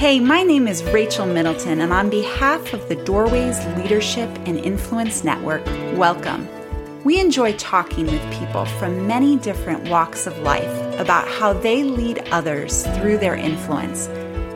Hey, 0.00 0.18
my 0.18 0.42
name 0.42 0.66
is 0.66 0.82
Rachel 0.82 1.26
Middleton, 1.26 1.82
and 1.82 1.92
on 1.92 2.08
behalf 2.08 2.72
of 2.72 2.88
the 2.88 2.96
Doorways 2.96 3.62
Leadership 3.76 4.30
and 4.46 4.58
Influence 4.58 5.24
Network, 5.24 5.62
welcome. 5.94 6.48
We 7.04 7.20
enjoy 7.20 7.52
talking 7.58 8.06
with 8.06 8.32
people 8.32 8.64
from 8.64 9.06
many 9.06 9.36
different 9.36 9.90
walks 9.90 10.26
of 10.26 10.38
life 10.38 10.98
about 10.98 11.28
how 11.28 11.52
they 11.52 11.84
lead 11.84 12.20
others 12.30 12.86
through 12.96 13.18
their 13.18 13.34
influence 13.34 14.08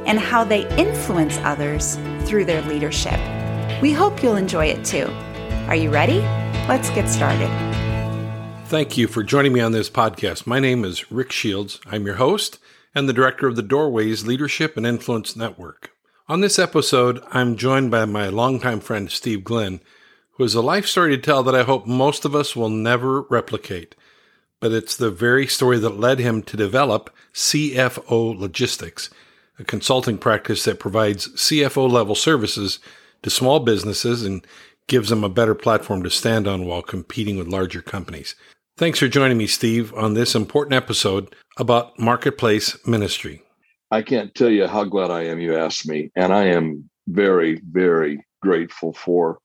and 0.07 0.19
how 0.19 0.45
they 0.45 0.67
influence 0.79 1.37
others 1.41 1.97
through 2.21 2.47
their 2.47 2.63
leadership. 2.63 3.21
We 3.83 3.93
hope 3.93 4.23
you'll 4.23 4.37
enjoy 4.37 4.69
it 4.69 4.83
too. 4.83 5.09
Are 5.69 5.77
you 5.77 5.91
ready? 5.91 6.21
Let's 6.69 6.89
get 6.89 7.07
started. 7.07 7.51
Thank 8.69 8.97
you 8.97 9.07
for 9.09 9.23
joining 9.23 9.53
me 9.53 9.61
on 9.61 9.73
this 9.73 9.91
podcast. 9.91 10.47
My 10.47 10.59
name 10.59 10.87
is 10.87 11.13
Rick 11.13 11.33
Shields. 11.33 11.81
I'm 11.85 12.07
your 12.07 12.15
host 12.15 12.59
and 12.95 13.09
the 13.09 13.13
director 13.13 13.47
of 13.47 13.57
the 13.57 13.63
Doorways 13.63 14.27
Leadership 14.27 14.77
and 14.77 14.87
Influence 14.87 15.35
Network. 15.35 15.91
On 16.29 16.41
this 16.41 16.59
episode, 16.59 17.23
I'm 17.33 17.57
joined 17.57 17.91
by 17.91 18.05
my 18.05 18.29
longtime 18.29 18.81
friend 18.81 19.11
Steve 19.11 19.45
Glenn, 19.45 19.81
who 20.33 20.45
has 20.45 20.55
a 20.55 20.63
life 20.63 20.87
story 20.87 21.17
to 21.17 21.23
tell 21.23 21.43
that 21.43 21.55
I 21.55 21.65
hope 21.65 21.87
most 21.87 22.25
of 22.25 22.35
us 22.35 22.57
will 22.57 22.71
never 22.71 23.23
replicate. 23.23 23.95
But 24.61 24.73
it's 24.73 24.97
the 24.97 25.11
very 25.11 25.47
story 25.47 25.79
that 25.79 26.01
led 26.01 26.19
him 26.19 26.43
to 26.45 26.57
develop 26.57 27.15
CFO 27.35 28.39
Logistics, 28.39 29.11
a 29.59 29.65
consulting 29.65 30.17
practice 30.17 30.65
that 30.65 30.81
provides 30.81 31.29
CFO 31.29 31.91
level 31.91 32.15
services 32.15 32.79
to 33.23 33.31
small 33.31 33.61
businesses 33.61 34.23
and 34.23 34.47
gives 34.87 35.09
them 35.09 35.25
a 35.25 35.29
better 35.29 35.55
platform 35.55 36.03
to 36.03 36.11
stand 36.11 36.47
on 36.47 36.65
while 36.65 36.83
competing 36.83 37.37
with 37.37 37.49
larger 37.49 37.83
companies. 37.83 38.35
Thanks 38.77 38.99
for 38.99 39.07
joining 39.07 39.39
me, 39.39 39.47
Steve, 39.47 39.95
on 39.95 40.15
this 40.15 40.35
important 40.35 40.75
episode 40.75 41.33
about 41.59 41.97
marketplace 41.97 42.77
ministry. 42.85 43.41
I 43.93 44.03
can't 44.03 44.35
tell 44.35 44.51
you 44.51 44.67
how 44.67 44.83
glad 44.83 45.13
I 45.13 45.27
am 45.27 45.39
you 45.39 45.57
asked 45.57 45.87
me. 45.87 46.11
And 46.17 46.33
I 46.33 46.47
am 46.47 46.91
very, 47.07 47.61
very 47.71 48.27
grateful 48.43 48.93
for 48.93 49.39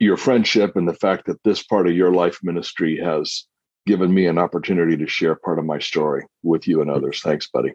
your 0.00 0.16
friendship 0.16 0.74
and 0.74 0.88
the 0.88 0.94
fact 0.94 1.26
that 1.26 1.40
this 1.44 1.62
part 1.62 1.86
of 1.86 1.94
your 1.94 2.12
life 2.12 2.40
ministry 2.42 2.98
has 2.98 3.46
given 3.86 4.12
me 4.12 4.26
an 4.26 4.38
opportunity 4.38 4.96
to 4.96 5.06
share 5.06 5.36
part 5.36 5.60
of 5.60 5.64
my 5.64 5.78
story 5.78 6.26
with 6.42 6.66
you 6.66 6.82
and 6.82 6.90
others. 6.90 7.20
Thanks, 7.20 7.48
buddy. 7.48 7.72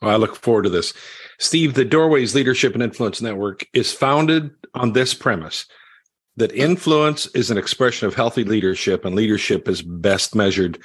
Well, 0.00 0.12
I 0.12 0.16
look 0.16 0.36
forward 0.36 0.62
to 0.62 0.70
this. 0.70 0.94
Steve, 1.40 1.74
the 1.74 1.84
Doorways 1.84 2.36
Leadership 2.36 2.74
and 2.74 2.84
Influence 2.84 3.20
Network 3.20 3.66
is 3.74 3.92
founded 3.92 4.52
on 4.74 4.92
this 4.92 5.12
premise 5.12 5.66
that 6.40 6.52
influence 6.52 7.26
is 7.28 7.50
an 7.50 7.58
expression 7.58 8.08
of 8.08 8.14
healthy 8.14 8.44
leadership, 8.44 9.04
and 9.04 9.14
leadership 9.14 9.68
is 9.68 9.82
best 9.82 10.34
measured 10.34 10.78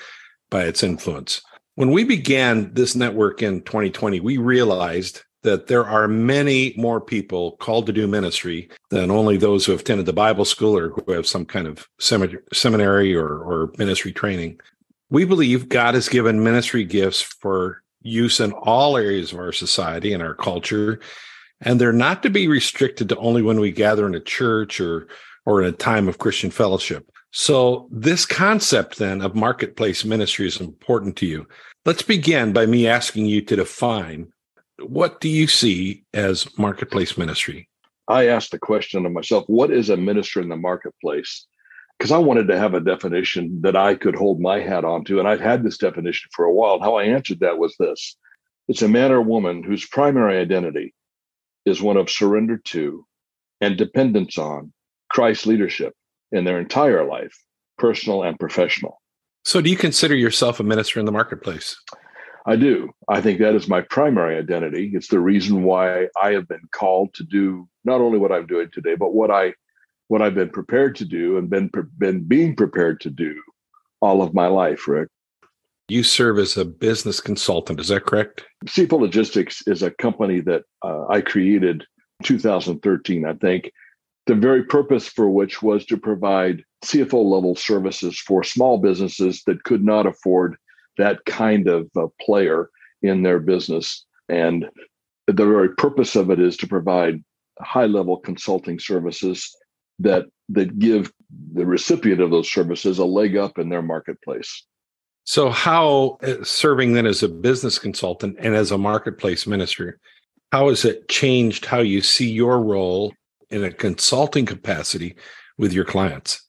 by 0.49 0.65
its 0.65 0.83
influence. 0.83 1.41
When 1.75 1.91
we 1.91 2.03
began 2.03 2.73
this 2.73 2.93
network 2.93 3.41
in 3.41 3.61
2020, 3.61 4.19
we 4.19 4.37
realized 4.37 5.23
that 5.43 5.67
there 5.67 5.85
are 5.85 6.09
many 6.09 6.73
more 6.75 6.99
people 6.99 7.53
called 7.53 7.85
to 7.85 7.93
do 7.93 8.05
ministry 8.05 8.69
than 8.89 9.09
only 9.09 9.37
those 9.37 9.65
who 9.65 9.71
have 9.71 9.81
attended 9.81 10.05
the 10.05 10.13
Bible 10.13 10.43
school 10.43 10.77
or 10.77 10.89
who 10.89 11.13
have 11.13 11.25
some 11.25 11.45
kind 11.45 11.67
of 11.67 11.87
seminary 11.99 13.15
or, 13.15 13.27
or 13.27 13.71
ministry 13.77 14.11
training. 14.11 14.59
We 15.09 15.23
believe 15.23 15.69
God 15.69 15.93
has 15.93 16.09
given 16.09 16.43
ministry 16.43 16.83
gifts 16.83 17.21
for 17.21 17.81
use 18.01 18.41
in 18.41 18.51
all 18.51 18.97
areas 18.97 19.31
of 19.31 19.39
our 19.39 19.53
society 19.53 20.11
and 20.11 20.21
our 20.21 20.35
culture, 20.35 20.99
and 21.61 21.79
they're 21.79 21.93
not 21.93 22.23
to 22.23 22.29
be 22.29 22.49
restricted 22.49 23.07
to 23.09 23.17
only 23.17 23.41
when 23.41 23.61
we 23.61 23.71
gather 23.71 24.05
in 24.05 24.15
a 24.15 24.19
church 24.19 24.81
or 24.81 25.07
or 25.45 25.61
in 25.61 25.67
a 25.67 25.71
time 25.71 26.07
of 26.07 26.17
Christian 26.17 26.51
fellowship. 26.51 27.09
So, 27.31 27.89
this 27.91 28.25
concept 28.25 28.97
then 28.97 29.21
of 29.21 29.35
marketplace 29.35 30.05
ministry 30.05 30.47
is 30.47 30.61
important 30.61 31.17
to 31.17 31.25
you. 31.25 31.47
Let's 31.85 32.01
begin 32.01 32.53
by 32.53 32.65
me 32.65 32.87
asking 32.87 33.25
you 33.25 33.41
to 33.41 33.57
define 33.57 34.31
what 34.79 35.21
do 35.21 35.29
you 35.29 35.47
see 35.47 36.03
as 36.13 36.47
marketplace 36.57 37.17
ministry? 37.17 37.69
I 38.07 38.27
asked 38.27 38.51
the 38.51 38.59
question 38.59 39.05
of 39.05 39.11
myself 39.11 39.45
what 39.47 39.71
is 39.71 39.89
a 39.89 39.97
minister 39.97 40.41
in 40.41 40.49
the 40.49 40.55
marketplace? 40.55 41.47
Because 41.97 42.11
I 42.11 42.17
wanted 42.17 42.47
to 42.49 42.57
have 42.57 42.73
a 42.73 42.81
definition 42.81 43.61
that 43.61 43.75
I 43.75 43.95
could 43.95 44.15
hold 44.15 44.41
my 44.41 44.59
hat 44.59 44.83
onto. 44.83 45.19
And 45.19 45.27
I've 45.27 45.39
had 45.39 45.63
this 45.63 45.77
definition 45.77 46.29
for 46.33 46.45
a 46.45 46.53
while. 46.53 46.75
And 46.75 46.83
How 46.83 46.95
I 46.95 47.05
answered 47.05 47.39
that 47.39 47.57
was 47.57 47.75
this 47.79 48.17
it's 48.67 48.81
a 48.81 48.87
man 48.87 49.11
or 49.11 49.21
woman 49.21 49.63
whose 49.63 49.87
primary 49.87 50.37
identity 50.37 50.93
is 51.65 51.81
one 51.81 51.97
of 51.97 52.09
surrender 52.09 52.57
to 52.57 53.05
and 53.61 53.77
dependence 53.77 54.37
on 54.37 54.73
Christ's 55.15 55.45
leadership 55.45 55.93
in 56.33 56.43
their 56.43 56.59
entire 56.59 57.05
life, 57.05 57.33
personal 57.77 58.23
and 58.23 58.37
professional. 58.37 59.01
So, 59.45 59.61
do 59.61 59.69
you 59.69 59.77
consider 59.77 60.13
yourself 60.13 60.59
a 60.59 60.63
minister 60.63 60.99
in 60.99 61.05
the 61.05 61.13
marketplace? 61.13 61.81
I 62.45 62.57
do. 62.57 62.91
I 63.07 63.21
think 63.21 63.39
that 63.39 63.55
is 63.55 63.69
my 63.69 63.79
primary 63.79 64.35
identity. 64.37 64.91
It's 64.93 65.07
the 65.07 65.21
reason 65.21 65.63
why 65.63 66.09
I 66.21 66.33
have 66.33 66.49
been 66.49 66.67
called 66.73 67.13
to 67.13 67.23
do 67.23 67.65
not 67.85 68.01
only 68.01 68.19
what 68.19 68.33
I'm 68.33 68.45
doing 68.45 68.67
today, 68.73 68.95
but 68.95 69.13
what 69.13 69.31
I 69.31 69.53
what 70.09 70.21
I've 70.21 70.35
been 70.35 70.49
prepared 70.49 70.97
to 70.97 71.05
do 71.05 71.37
and 71.37 71.49
been 71.49 71.71
been 71.97 72.27
being 72.27 72.53
prepared 72.53 72.99
to 73.01 73.09
do 73.09 73.41
all 74.01 74.21
of 74.21 74.33
my 74.33 74.47
life, 74.47 74.85
Rick. 74.85 75.07
You 75.87 76.03
serve 76.03 76.39
as 76.39 76.57
a 76.57 76.65
business 76.65 77.21
consultant, 77.21 77.79
is 77.79 77.87
that 77.87 78.05
correct? 78.05 78.43
CFO 78.65 78.99
Logistics 78.99 79.65
is 79.65 79.81
a 79.81 79.91
company 79.91 80.41
that 80.41 80.63
uh, 80.81 81.05
I 81.07 81.21
created 81.21 81.85
2013, 82.23 83.25
I 83.25 83.33
think, 83.35 83.71
the 84.25 84.35
very 84.35 84.63
purpose 84.63 85.07
for 85.07 85.29
which 85.29 85.61
was 85.61 85.85
to 85.85 85.97
provide 85.97 86.63
CFO 86.83 87.23
level 87.23 87.55
services 87.55 88.19
for 88.19 88.43
small 88.43 88.77
businesses 88.77 89.43
that 89.45 89.63
could 89.63 89.83
not 89.83 90.05
afford 90.05 90.55
that 90.97 91.23
kind 91.25 91.67
of 91.67 91.89
uh, 91.95 92.07
player 92.21 92.69
in 93.01 93.23
their 93.23 93.39
business. 93.39 94.05
And 94.29 94.65
the 95.27 95.45
very 95.45 95.69
purpose 95.75 96.15
of 96.15 96.29
it 96.29 96.39
is 96.39 96.57
to 96.57 96.67
provide 96.67 97.23
high 97.59 97.85
level 97.85 98.17
consulting 98.17 98.79
services 98.79 99.55
that 99.99 100.25
that 100.49 100.77
give 100.77 101.11
the 101.53 101.65
recipient 101.65 102.21
of 102.21 102.31
those 102.31 102.51
services 102.51 102.99
a 102.99 103.05
leg 103.05 103.35
up 103.35 103.57
in 103.57 103.69
their 103.69 103.81
marketplace. 103.81 104.65
So, 105.23 105.49
how 105.49 106.17
uh, 106.21 106.43
serving 106.43 106.93
then 106.93 107.05
as 107.05 107.23
a 107.23 107.29
business 107.29 107.79
consultant 107.79 108.37
and 108.39 108.55
as 108.55 108.71
a 108.71 108.77
marketplace 108.77 109.47
minister, 109.47 109.99
how 110.51 110.69
has 110.69 110.85
it 110.85 111.07
changed 111.07 111.65
how 111.65 111.79
you 111.79 112.01
see 112.01 112.29
your 112.29 112.61
role 112.61 113.13
in 113.49 113.63
a 113.63 113.71
consulting 113.71 114.45
capacity 114.45 115.15
with 115.57 115.73
your 115.73 115.85
clients? 115.85 116.41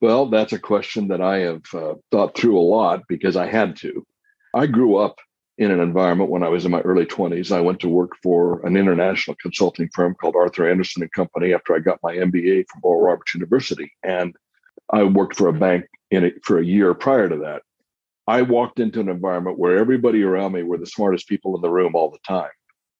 Well, 0.00 0.26
that's 0.26 0.52
a 0.52 0.58
question 0.58 1.08
that 1.08 1.20
I 1.20 1.38
have 1.38 1.62
uh, 1.74 1.94
thought 2.10 2.36
through 2.36 2.58
a 2.58 2.60
lot 2.60 3.02
because 3.08 3.36
I 3.36 3.46
had 3.46 3.76
to. 3.76 4.06
I 4.54 4.66
grew 4.66 4.96
up 4.96 5.16
in 5.58 5.70
an 5.70 5.80
environment 5.80 6.30
when 6.30 6.42
I 6.42 6.48
was 6.48 6.64
in 6.64 6.70
my 6.70 6.80
early 6.82 7.06
20s. 7.06 7.50
I 7.50 7.60
went 7.60 7.80
to 7.80 7.88
work 7.88 8.12
for 8.22 8.64
an 8.66 8.76
international 8.76 9.36
consulting 9.40 9.88
firm 9.94 10.14
called 10.14 10.36
Arthur 10.36 10.68
Andersen 10.68 11.02
and 11.02 11.12
Company 11.12 11.54
after 11.54 11.74
I 11.74 11.78
got 11.78 11.98
my 12.02 12.14
MBA 12.14 12.66
from 12.70 12.80
Oral 12.82 13.06
Roberts 13.06 13.34
University. 13.34 13.90
And 14.02 14.36
I 14.90 15.02
worked 15.04 15.36
for 15.36 15.48
a 15.48 15.52
bank 15.52 15.86
in 16.10 16.32
for 16.44 16.58
a 16.58 16.64
year 16.64 16.92
prior 16.94 17.28
to 17.28 17.36
that. 17.38 17.62
I 18.26 18.42
walked 18.42 18.80
into 18.80 19.00
an 19.00 19.08
environment 19.08 19.58
where 19.58 19.78
everybody 19.78 20.22
around 20.22 20.52
me 20.52 20.62
were 20.62 20.78
the 20.78 20.86
smartest 20.86 21.28
people 21.28 21.54
in 21.56 21.62
the 21.62 21.70
room 21.70 21.94
all 21.94 22.10
the 22.10 22.18
time. 22.26 22.50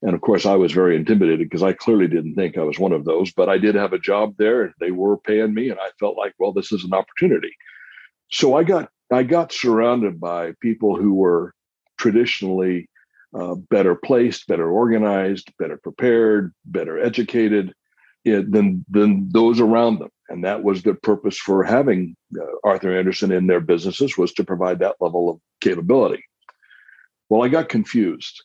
And 0.03 0.15
of 0.15 0.21
course, 0.21 0.45
I 0.45 0.57
was 0.57 0.73
very 0.73 0.97
intimidated 0.97 1.49
because 1.49 1.63
I 1.63 1.73
clearly 1.73 2.07
didn't 2.07 2.35
think 2.35 2.59
I 2.59 2.63
was 2.63 2.79
one 2.79 2.93
of 2.93 3.05
those, 3.05 3.33
but 3.33 3.49
I 3.49 3.59
did 3.59 3.75
have 3.75 3.93
a 3.93 3.99
job 3.99 4.35
there. 4.37 4.63
And 4.63 4.75
they 4.79 4.91
were 4.91 5.17
paying 5.17 5.55
me, 5.55 5.71
and 5.71 5.81
I 5.81 5.89
felt 5.99 6.17
like, 6.17 6.35
well, 6.39 6.53
this 6.53 6.71
is 6.71 6.85
an 6.85 6.93
opportunity. 6.93 7.55
So 8.31 8.57
I 8.57 8.65
got 8.65 8.91
I 9.13 9.23
got 9.23 9.53
surrounded 9.53 10.21
by 10.21 10.53
people 10.61 10.97
who 10.97 11.15
were 11.15 11.55
traditionally 11.97 12.89
uh, 13.35 13.55
better 13.55 13.95
placed, 13.95 14.47
better 14.47 14.71
organized, 14.71 15.53
better 15.59 15.79
prepared, 15.79 16.53
better 16.65 16.99
educated 16.99 17.73
eh, 18.27 18.43
than 18.49 18.85
than 18.91 19.29
those 19.31 19.61
around 19.61 20.01
them, 20.01 20.11
and 20.29 20.45
that 20.45 20.63
was 20.63 20.83
the 20.83 20.95
purpose 20.95 21.39
for 21.39 21.65
having 21.65 22.17
uh, 22.39 22.45
Arthur 22.65 22.97
Andersen 22.97 23.33
in 23.33 23.47
their 23.47 23.61
businesses 23.61 24.19
was 24.19 24.33
to 24.35 24.45
provide 24.45 24.81
that 24.81 24.97
level 25.01 25.31
of 25.31 25.41
capability. 25.61 26.23
Well, 27.29 27.43
I 27.43 27.49
got 27.49 27.69
confused 27.69 28.43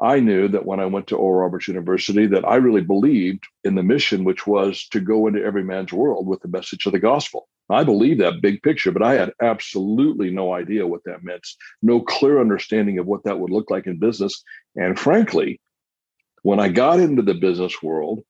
I 0.00 0.20
knew 0.20 0.48
that 0.48 0.66
when 0.66 0.80
I 0.80 0.86
went 0.86 1.06
to 1.08 1.16
Oral 1.16 1.42
Roberts 1.42 1.68
University 1.68 2.26
that 2.26 2.44
I 2.44 2.56
really 2.56 2.82
believed 2.82 3.44
in 3.62 3.74
the 3.74 3.82
mission, 3.82 4.24
which 4.24 4.46
was 4.46 4.88
to 4.88 5.00
go 5.00 5.26
into 5.26 5.42
every 5.42 5.62
man's 5.62 5.92
world 5.92 6.26
with 6.26 6.40
the 6.40 6.48
message 6.48 6.86
of 6.86 6.92
the 6.92 6.98
gospel. 6.98 7.48
I 7.70 7.84
believe 7.84 8.18
that 8.18 8.42
big 8.42 8.62
picture, 8.62 8.92
but 8.92 9.02
I 9.02 9.14
had 9.14 9.32
absolutely 9.40 10.30
no 10.30 10.52
idea 10.52 10.86
what 10.86 11.04
that 11.04 11.24
meant, 11.24 11.46
no 11.80 12.00
clear 12.00 12.40
understanding 12.40 12.98
of 12.98 13.06
what 13.06 13.24
that 13.24 13.38
would 13.38 13.50
look 13.50 13.70
like 13.70 13.86
in 13.86 13.98
business. 13.98 14.42
And 14.76 14.98
frankly, 14.98 15.60
when 16.42 16.60
I 16.60 16.68
got 16.68 17.00
into 17.00 17.22
the 17.22 17.34
business 17.34 17.82
world, 17.82 18.22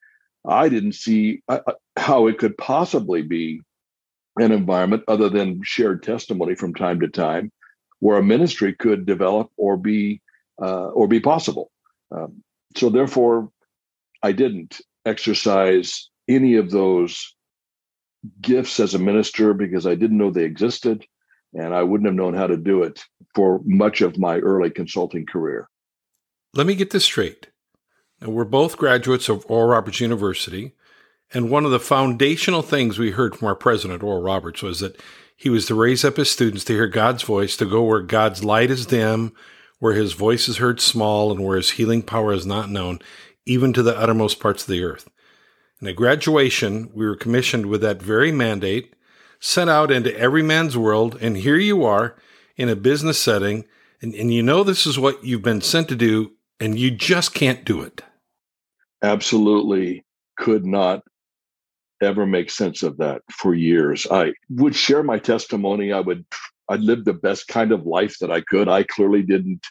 I 0.46 0.68
didn't 0.68 0.94
see 0.94 1.42
uh, 1.48 1.60
uh, 1.66 1.72
how 1.96 2.28
it 2.28 2.38
could 2.38 2.56
possibly 2.56 3.22
be 3.22 3.60
an 4.36 4.52
environment 4.52 5.04
other 5.08 5.28
than 5.28 5.62
shared 5.64 6.02
testimony 6.02 6.54
from 6.54 6.74
time 6.74 7.00
to 7.00 7.08
time 7.08 7.50
where 8.00 8.18
a 8.18 8.22
ministry 8.22 8.74
could 8.74 9.06
develop 9.06 9.50
or 9.56 9.76
be 9.76 10.20
uh, 10.60 10.88
or 10.88 11.08
be 11.08 11.20
possible. 11.20 11.70
Um, 12.10 12.42
so 12.76 12.90
therefore, 12.90 13.50
I 14.22 14.32
didn't 14.32 14.80
exercise 15.04 16.08
any 16.28 16.56
of 16.56 16.70
those 16.70 17.34
gifts 18.40 18.80
as 18.80 18.94
a 18.94 18.98
minister 18.98 19.52
because 19.52 19.86
I 19.86 19.94
didn't 19.94 20.18
know 20.18 20.30
they 20.30 20.44
existed, 20.44 21.04
and 21.52 21.74
I 21.74 21.82
wouldn't 21.82 22.06
have 22.06 22.14
known 22.14 22.34
how 22.34 22.46
to 22.46 22.56
do 22.56 22.82
it 22.82 23.04
for 23.34 23.60
much 23.64 24.00
of 24.00 24.18
my 24.18 24.38
early 24.38 24.70
consulting 24.70 25.26
career. 25.26 25.68
Let 26.54 26.66
me 26.66 26.74
get 26.74 26.90
this 26.90 27.04
straight. 27.04 27.48
And 28.20 28.32
we're 28.32 28.44
both 28.44 28.76
graduates 28.76 29.28
of 29.28 29.44
Oral 29.48 29.68
Roberts 29.68 30.00
University. 30.00 30.72
And 31.32 31.50
one 31.50 31.64
of 31.64 31.70
the 31.70 31.80
foundational 31.80 32.62
things 32.62 32.98
we 32.98 33.10
heard 33.10 33.36
from 33.36 33.48
our 33.48 33.56
president, 33.56 34.02
Oral 34.02 34.22
Roberts, 34.22 34.62
was 34.62 34.80
that 34.80 35.00
he 35.36 35.50
was 35.50 35.66
to 35.66 35.74
raise 35.74 36.04
up 36.04 36.16
his 36.16 36.30
students 36.30 36.64
to 36.64 36.72
hear 36.72 36.86
God's 36.86 37.22
voice, 37.22 37.56
to 37.56 37.66
go 37.66 37.82
where 37.82 38.00
God's 38.00 38.44
light 38.44 38.70
is 38.70 38.86
dim, 38.86 39.32
where 39.78 39.94
his 39.94 40.12
voice 40.12 40.48
is 40.48 40.58
heard 40.58 40.80
small, 40.80 41.30
and 41.30 41.44
where 41.44 41.56
his 41.56 41.72
healing 41.72 42.02
power 42.02 42.32
is 42.32 42.46
not 42.46 42.70
known, 42.70 43.00
even 43.46 43.72
to 43.72 43.82
the 43.82 43.98
uttermost 43.98 44.40
parts 44.40 44.62
of 44.62 44.68
the 44.68 44.82
earth. 44.82 45.08
And 45.80 45.88
at 45.88 45.96
graduation, 45.96 46.90
we 46.94 47.06
were 47.06 47.16
commissioned 47.16 47.66
with 47.66 47.80
that 47.82 48.00
very 48.00 48.32
mandate, 48.32 48.94
sent 49.40 49.68
out 49.68 49.90
into 49.90 50.16
every 50.18 50.42
man's 50.42 50.76
world, 50.76 51.18
and 51.20 51.36
here 51.36 51.56
you 51.56 51.84
are 51.84 52.16
in 52.56 52.68
a 52.68 52.76
business 52.76 53.18
setting, 53.18 53.64
and, 54.00 54.14
and 54.14 54.32
you 54.32 54.42
know 54.42 54.62
this 54.62 54.86
is 54.86 54.98
what 54.98 55.24
you've 55.24 55.42
been 55.42 55.60
sent 55.60 55.88
to 55.88 55.96
do, 55.96 56.32
and 56.60 56.78
you 56.78 56.90
just 56.90 57.34
can't 57.34 57.64
do 57.64 57.82
it. 57.82 58.02
Absolutely 59.02 60.04
could 60.36 60.64
not 60.64 61.02
ever 62.00 62.26
make 62.26 62.50
sense 62.50 62.82
of 62.82 62.96
that 62.98 63.22
for 63.30 63.54
years. 63.54 64.06
I 64.10 64.32
would 64.50 64.74
share 64.74 65.02
my 65.02 65.18
testimony. 65.18 65.92
I 65.92 66.00
would 66.00 66.24
I 66.68 66.76
lived 66.76 67.04
the 67.04 67.12
best 67.12 67.48
kind 67.48 67.72
of 67.72 67.86
life 67.86 68.18
that 68.20 68.30
I 68.30 68.40
could. 68.40 68.68
I 68.68 68.82
clearly 68.84 69.22
didn't 69.22 69.64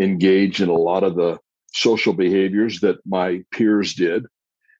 engage 0.00 0.62
in 0.62 0.68
a 0.68 0.74
lot 0.74 1.02
of 1.02 1.16
the 1.16 1.38
social 1.72 2.12
behaviors 2.12 2.80
that 2.80 2.98
my 3.06 3.42
peers 3.52 3.94
did. 3.94 4.26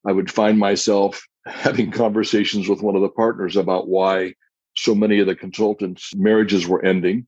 I 0.06 0.12
would 0.12 0.30
find 0.30 0.58
myself 0.58 1.26
having 1.46 1.90
conversations 1.90 2.68
with 2.68 2.82
one 2.82 2.96
of 2.96 3.02
the 3.02 3.08
partners 3.08 3.56
about 3.56 3.88
why 3.88 4.34
so 4.76 4.94
many 4.94 5.18
of 5.18 5.26
the 5.26 5.34
consultants' 5.34 6.14
marriages 6.14 6.66
were 6.66 6.84
ending 6.84 7.26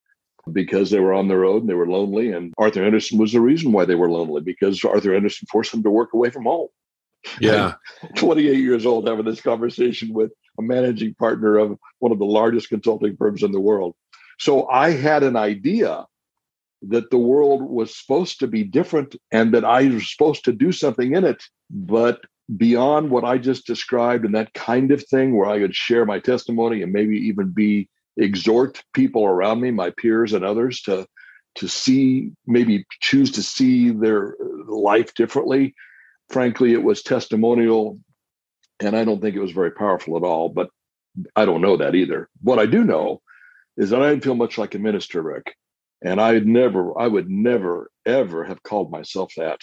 because 0.52 0.90
they 0.90 1.00
were 1.00 1.12
on 1.12 1.28
the 1.28 1.36
road 1.36 1.62
and 1.62 1.68
they 1.68 1.74
were 1.74 1.88
lonely. 1.88 2.32
And 2.32 2.54
Arthur 2.56 2.84
Andersen 2.84 3.18
was 3.18 3.32
the 3.32 3.40
reason 3.40 3.72
why 3.72 3.84
they 3.84 3.94
were 3.94 4.10
lonely 4.10 4.40
because 4.40 4.84
Arthur 4.84 5.14
Andersen 5.14 5.46
forced 5.50 5.72
them 5.72 5.82
to 5.82 5.90
work 5.90 6.12
away 6.14 6.30
from 6.30 6.44
home. 6.44 6.68
Yeah. 7.40 7.74
28 8.16 8.58
years 8.58 8.86
old 8.86 9.08
having 9.08 9.24
this 9.24 9.40
conversation 9.40 10.12
with 10.12 10.32
a 10.58 10.62
managing 10.62 11.14
partner 11.14 11.58
of 11.58 11.78
one 11.98 12.12
of 12.12 12.18
the 12.18 12.24
largest 12.24 12.68
consulting 12.68 13.16
firms 13.16 13.42
in 13.42 13.52
the 13.52 13.60
world. 13.60 13.94
So 14.40 14.68
I 14.68 14.90
had 14.90 15.22
an 15.22 15.36
idea 15.36 16.06
that 16.82 17.10
the 17.10 17.18
world 17.18 17.62
was 17.62 17.94
supposed 17.94 18.40
to 18.40 18.46
be 18.46 18.64
different 18.64 19.14
and 19.30 19.52
that 19.54 19.64
I 19.64 19.86
was 19.88 20.10
supposed 20.10 20.44
to 20.46 20.52
do 20.52 20.72
something 20.72 21.14
in 21.14 21.24
it. 21.24 21.42
But 21.70 22.22
beyond 22.56 23.10
what 23.10 23.24
I 23.24 23.38
just 23.38 23.66
described 23.66 24.24
and 24.24 24.34
that 24.34 24.54
kind 24.54 24.90
of 24.90 25.04
thing, 25.06 25.36
where 25.36 25.48
I 25.48 25.60
could 25.60 25.74
share 25.74 26.06
my 26.06 26.18
testimony 26.18 26.82
and 26.82 26.92
maybe 26.92 27.16
even 27.18 27.50
be 27.50 27.88
exhort 28.16 28.82
people 28.94 29.24
around 29.24 29.60
me, 29.60 29.70
my 29.70 29.90
peers 29.90 30.32
and 30.32 30.44
others, 30.44 30.80
to 30.82 31.06
to 31.56 31.68
see 31.68 32.30
maybe 32.46 32.84
choose 33.00 33.32
to 33.32 33.42
see 33.42 33.90
their 33.90 34.36
life 34.68 35.14
differently 35.14 35.74
frankly, 36.30 36.72
it 36.72 36.82
was 36.82 37.02
testimonial, 37.02 37.98
and 38.80 38.96
I 38.96 39.04
don't 39.04 39.20
think 39.20 39.36
it 39.36 39.40
was 39.40 39.52
very 39.52 39.72
powerful 39.72 40.16
at 40.16 40.22
all. 40.22 40.48
But 40.48 40.70
I 41.36 41.44
don't 41.44 41.60
know 41.60 41.76
that 41.76 41.94
either. 41.94 42.28
What 42.40 42.58
I 42.58 42.66
do 42.66 42.84
know 42.84 43.20
is 43.80 43.88
that 43.88 44.02
I 44.02 44.10
didn't 44.10 44.24
feel 44.24 44.34
much 44.34 44.58
like 44.58 44.74
a 44.74 44.78
minister, 44.78 45.22
Rick, 45.22 45.54
and 46.04 46.20
I 46.20 46.38
never, 46.40 46.98
I 47.00 47.06
would 47.06 47.30
never, 47.30 47.90
ever 48.04 48.44
have 48.44 48.62
called 48.62 48.90
myself 48.90 49.32
that. 49.38 49.58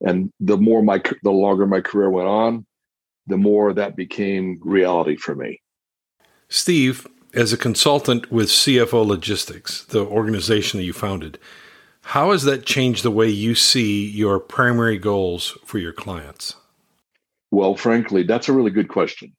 And 0.00 0.30
the 0.38 0.56
more 0.56 0.82
my, 0.82 1.02
the 1.24 1.32
longer 1.32 1.66
my 1.66 1.80
career 1.80 2.08
went 2.08 2.28
on, 2.28 2.64
the 3.26 3.36
more 3.36 3.72
that 3.72 3.96
became 3.96 4.60
reality 4.62 5.16
for 5.16 5.34
me. 5.34 5.60
Steve, 6.48 7.08
as 7.34 7.52
a 7.52 7.56
consultant 7.56 8.30
with 8.30 8.46
CFO 8.46 9.04
Logistics, 9.04 9.84
the 9.86 10.06
organization 10.06 10.78
that 10.78 10.84
you 10.84 10.92
founded, 10.92 11.36
how 12.02 12.30
has 12.30 12.44
that 12.44 12.66
changed 12.66 13.02
the 13.02 13.10
way 13.10 13.28
you 13.28 13.56
see 13.56 14.08
your 14.08 14.38
primary 14.38 14.96
goals 14.96 15.58
for 15.64 15.78
your 15.78 15.92
clients? 15.92 16.54
Well, 17.50 17.74
frankly, 17.74 18.22
that's 18.22 18.48
a 18.48 18.52
really 18.52 18.70
good 18.70 18.88
question. 18.88 19.35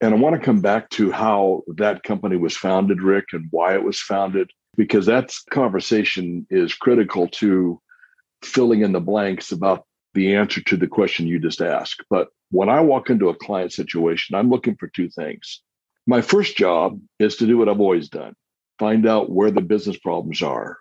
And 0.00 0.14
I 0.14 0.16
want 0.16 0.34
to 0.34 0.44
come 0.44 0.60
back 0.60 0.88
to 0.90 1.10
how 1.10 1.62
that 1.76 2.02
company 2.02 2.36
was 2.36 2.56
founded, 2.56 3.02
Rick, 3.02 3.26
and 3.32 3.46
why 3.50 3.74
it 3.74 3.84
was 3.84 4.00
founded, 4.00 4.50
because 4.76 5.06
that 5.06 5.32
conversation 5.50 6.46
is 6.50 6.74
critical 6.74 7.28
to 7.28 7.80
filling 8.42 8.80
in 8.80 8.92
the 8.92 9.00
blanks 9.00 9.52
about 9.52 9.84
the 10.14 10.34
answer 10.34 10.62
to 10.62 10.76
the 10.76 10.86
question 10.86 11.26
you 11.26 11.38
just 11.38 11.60
asked. 11.60 12.02
But 12.08 12.28
when 12.50 12.68
I 12.68 12.80
walk 12.80 13.10
into 13.10 13.28
a 13.28 13.34
client 13.34 13.72
situation, 13.72 14.34
I'm 14.34 14.50
looking 14.50 14.76
for 14.76 14.88
two 14.88 15.10
things. 15.10 15.60
My 16.06 16.22
first 16.22 16.56
job 16.56 16.98
is 17.18 17.36
to 17.36 17.46
do 17.46 17.58
what 17.58 17.68
I've 17.68 17.80
always 17.80 18.08
done 18.08 18.34
find 18.80 19.06
out 19.06 19.30
where 19.30 19.50
the 19.50 19.60
business 19.60 19.98
problems 19.98 20.42
are. 20.42 20.78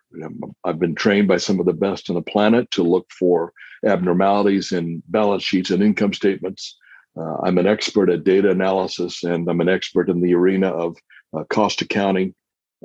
I've 0.63 0.79
been 0.79 0.95
trained 0.95 1.27
by 1.27 1.35
some 1.35 1.59
of 1.59 1.65
the 1.65 1.73
best 1.73 2.09
on 2.09 2.15
the 2.15 2.21
planet 2.21 2.71
to 2.71 2.81
look 2.81 3.05
for 3.11 3.51
abnormalities 3.85 4.71
in 4.71 5.03
balance 5.09 5.43
sheets 5.43 5.69
and 5.69 5.83
income 5.83 6.13
statements. 6.13 6.77
Uh, 7.19 7.37
I'm 7.43 7.57
an 7.57 7.67
expert 7.67 8.09
at 8.09 8.23
data 8.23 8.49
analysis 8.49 9.23
and 9.23 9.49
I'm 9.49 9.61
an 9.61 9.69
expert 9.69 10.09
in 10.09 10.21
the 10.21 10.33
arena 10.33 10.67
of 10.69 10.97
uh, 11.37 11.43
cost 11.49 11.81
accounting. 11.81 12.33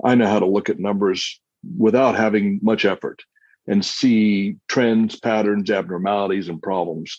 I 0.02 0.14
know 0.14 0.26
how 0.26 0.40
to 0.40 0.46
look 0.46 0.68
at 0.68 0.80
numbers 0.80 1.40
without 1.78 2.16
having 2.16 2.58
much 2.62 2.84
effort 2.84 3.22
and 3.66 3.84
see 3.84 4.56
trends, 4.68 5.18
patterns, 5.18 5.70
abnormalities, 5.70 6.48
and 6.48 6.60
problems. 6.60 7.18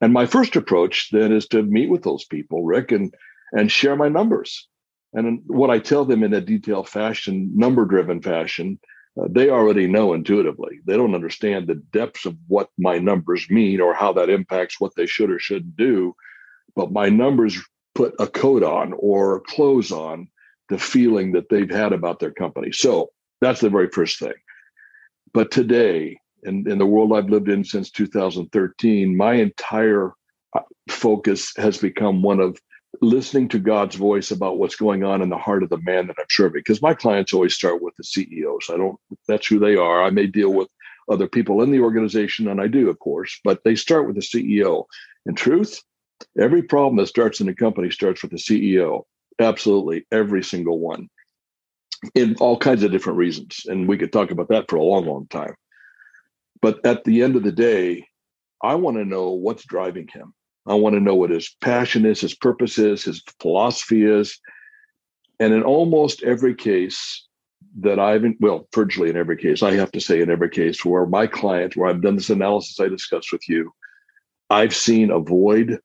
And 0.00 0.12
my 0.12 0.26
first 0.26 0.56
approach 0.56 1.10
then 1.12 1.32
is 1.32 1.46
to 1.48 1.62
meet 1.62 1.88
with 1.88 2.02
those 2.02 2.24
people, 2.24 2.64
Rick, 2.64 2.92
and 2.92 3.14
and 3.52 3.72
share 3.72 3.96
my 3.96 4.08
numbers. 4.08 4.68
And 5.14 5.40
what 5.46 5.70
I 5.70 5.78
tell 5.78 6.04
them 6.04 6.22
in 6.22 6.34
a 6.34 6.40
detailed 6.40 6.88
fashion, 6.88 7.50
number 7.54 7.86
driven 7.86 8.20
fashion, 8.20 8.78
uh, 9.18 9.26
they 9.30 9.48
already 9.48 9.86
know 9.86 10.12
intuitively. 10.12 10.80
They 10.84 10.96
don't 10.96 11.14
understand 11.14 11.66
the 11.66 11.76
depths 11.76 12.26
of 12.26 12.36
what 12.46 12.68
my 12.76 12.98
numbers 12.98 13.48
mean 13.48 13.80
or 13.80 13.94
how 13.94 14.12
that 14.14 14.28
impacts 14.28 14.78
what 14.78 14.94
they 14.96 15.06
should 15.06 15.30
or 15.30 15.38
shouldn't 15.38 15.76
do. 15.76 16.14
But 16.78 16.92
my 16.92 17.08
numbers 17.08 17.58
put 17.96 18.14
a 18.20 18.28
coat 18.28 18.62
on 18.62 18.94
or 18.96 19.40
clothes 19.40 19.90
on 19.90 20.28
the 20.68 20.78
feeling 20.78 21.32
that 21.32 21.48
they've 21.48 21.68
had 21.68 21.92
about 21.92 22.20
their 22.20 22.30
company. 22.30 22.70
So 22.70 23.10
that's 23.40 23.60
the 23.60 23.68
very 23.68 23.88
first 23.88 24.20
thing. 24.20 24.34
But 25.34 25.50
today, 25.50 26.20
in, 26.44 26.70
in 26.70 26.78
the 26.78 26.86
world 26.86 27.12
I've 27.12 27.30
lived 27.30 27.48
in 27.48 27.64
since 27.64 27.90
2013, 27.90 29.16
my 29.16 29.34
entire 29.34 30.12
uh, 30.56 30.60
focus 30.88 31.52
has 31.56 31.78
become 31.78 32.22
one 32.22 32.38
of 32.38 32.60
listening 33.02 33.48
to 33.48 33.58
God's 33.58 33.96
voice 33.96 34.30
about 34.30 34.58
what's 34.58 34.76
going 34.76 35.02
on 35.02 35.20
in 35.20 35.30
the 35.30 35.36
heart 35.36 35.64
of 35.64 35.70
the 35.70 35.82
man 35.82 36.06
that 36.06 36.16
I'm 36.16 36.26
serving. 36.30 36.60
Because 36.60 36.80
my 36.80 36.94
clients 36.94 37.34
always 37.34 37.54
start 37.54 37.82
with 37.82 37.96
the 37.96 38.04
CEOs. 38.04 38.70
I 38.72 38.76
don't, 38.76 38.96
that's 39.26 39.48
who 39.48 39.58
they 39.58 39.74
are. 39.74 40.00
I 40.04 40.10
may 40.10 40.28
deal 40.28 40.52
with 40.52 40.68
other 41.10 41.26
people 41.26 41.60
in 41.60 41.72
the 41.72 41.80
organization, 41.80 42.46
and 42.46 42.60
I 42.60 42.68
do, 42.68 42.88
of 42.88 43.00
course, 43.00 43.40
but 43.42 43.64
they 43.64 43.74
start 43.74 44.06
with 44.06 44.14
the 44.14 44.22
CEO. 44.22 44.84
In 45.26 45.34
truth, 45.34 45.82
every 46.38 46.62
problem 46.62 46.96
that 46.96 47.08
starts 47.08 47.40
in 47.40 47.48
a 47.48 47.54
company 47.54 47.90
starts 47.90 48.22
with 48.22 48.30
the 48.30 48.38
CEO. 48.38 49.04
Absolutely, 49.40 50.04
every 50.10 50.42
single 50.42 50.78
one, 50.78 51.08
in 52.14 52.34
all 52.40 52.58
kinds 52.58 52.82
of 52.82 52.90
different 52.90 53.18
reasons. 53.18 53.62
And 53.66 53.88
we 53.88 53.98
could 53.98 54.12
talk 54.12 54.30
about 54.30 54.48
that 54.48 54.68
for 54.68 54.76
a 54.76 54.82
long, 54.82 55.06
long 55.06 55.26
time. 55.28 55.54
But 56.60 56.84
at 56.84 57.04
the 57.04 57.22
end 57.22 57.36
of 57.36 57.44
the 57.44 57.52
day, 57.52 58.06
I 58.62 58.74
want 58.74 58.96
to 58.96 59.04
know 59.04 59.30
what's 59.30 59.64
driving 59.64 60.08
him. 60.08 60.34
I 60.66 60.74
want 60.74 60.94
to 60.94 61.00
know 61.00 61.14
what 61.14 61.30
his 61.30 61.56
passion 61.60 62.04
is, 62.04 62.20
his 62.20 62.34
purpose 62.34 62.78
is, 62.78 63.04
his 63.04 63.22
philosophy 63.40 64.04
is. 64.04 64.38
And 65.40 65.54
in 65.54 65.62
almost 65.62 66.22
every 66.24 66.54
case 66.54 67.26
that 67.80 67.98
I've, 67.98 68.24
well, 68.40 68.68
virtually 68.74 69.08
in 69.08 69.16
every 69.16 69.36
case, 69.36 69.62
I 69.62 69.74
have 69.74 69.92
to 69.92 70.00
say 70.00 70.20
in 70.20 70.30
every 70.30 70.50
case 70.50 70.84
where 70.84 71.06
my 71.06 71.26
client, 71.26 71.76
where 71.76 71.88
I've 71.88 72.02
done 72.02 72.16
this 72.16 72.30
analysis 72.30 72.80
I 72.80 72.88
discussed 72.88 73.32
with 73.32 73.48
you, 73.48 73.72
I've 74.50 74.74
seen 74.74 75.10
a 75.10 75.20
void 75.20 75.78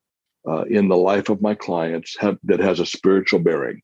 uh, 0.47 0.63
in 0.63 0.88
the 0.88 0.97
life 0.97 1.29
of 1.29 1.41
my 1.41 1.55
clients 1.55 2.15
have, 2.19 2.38
that 2.43 2.59
has 2.59 2.79
a 2.79 2.85
spiritual 2.85 3.39
bearing. 3.39 3.81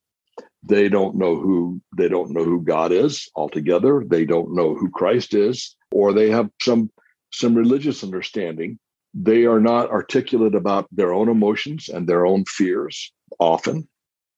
They 0.64 0.90
don't 0.90 1.16
know 1.16 1.36
who 1.36 1.82
they 1.96 2.10
don't 2.10 2.32
know 2.32 2.44
who 2.44 2.62
God 2.62 2.92
is 2.92 3.30
altogether. 3.36 4.04
They 4.06 4.26
don't 4.26 4.54
know 4.54 4.76
who 4.76 4.90
Christ 4.90 5.34
is, 5.34 5.76
or 5.92 6.12
they 6.12 6.30
have 6.30 6.50
some 6.62 6.92
some 7.32 7.56
religious 7.56 8.04
understanding 8.04 8.78
they 9.14 9.46
are 9.46 9.60
not 9.60 9.90
articulate 9.90 10.56
about 10.56 10.88
their 10.92 11.14
own 11.14 11.30
emotions 11.30 11.90
and 11.90 12.08
their 12.08 12.26
own 12.26 12.46
fears 12.46 13.12
often. 13.40 13.88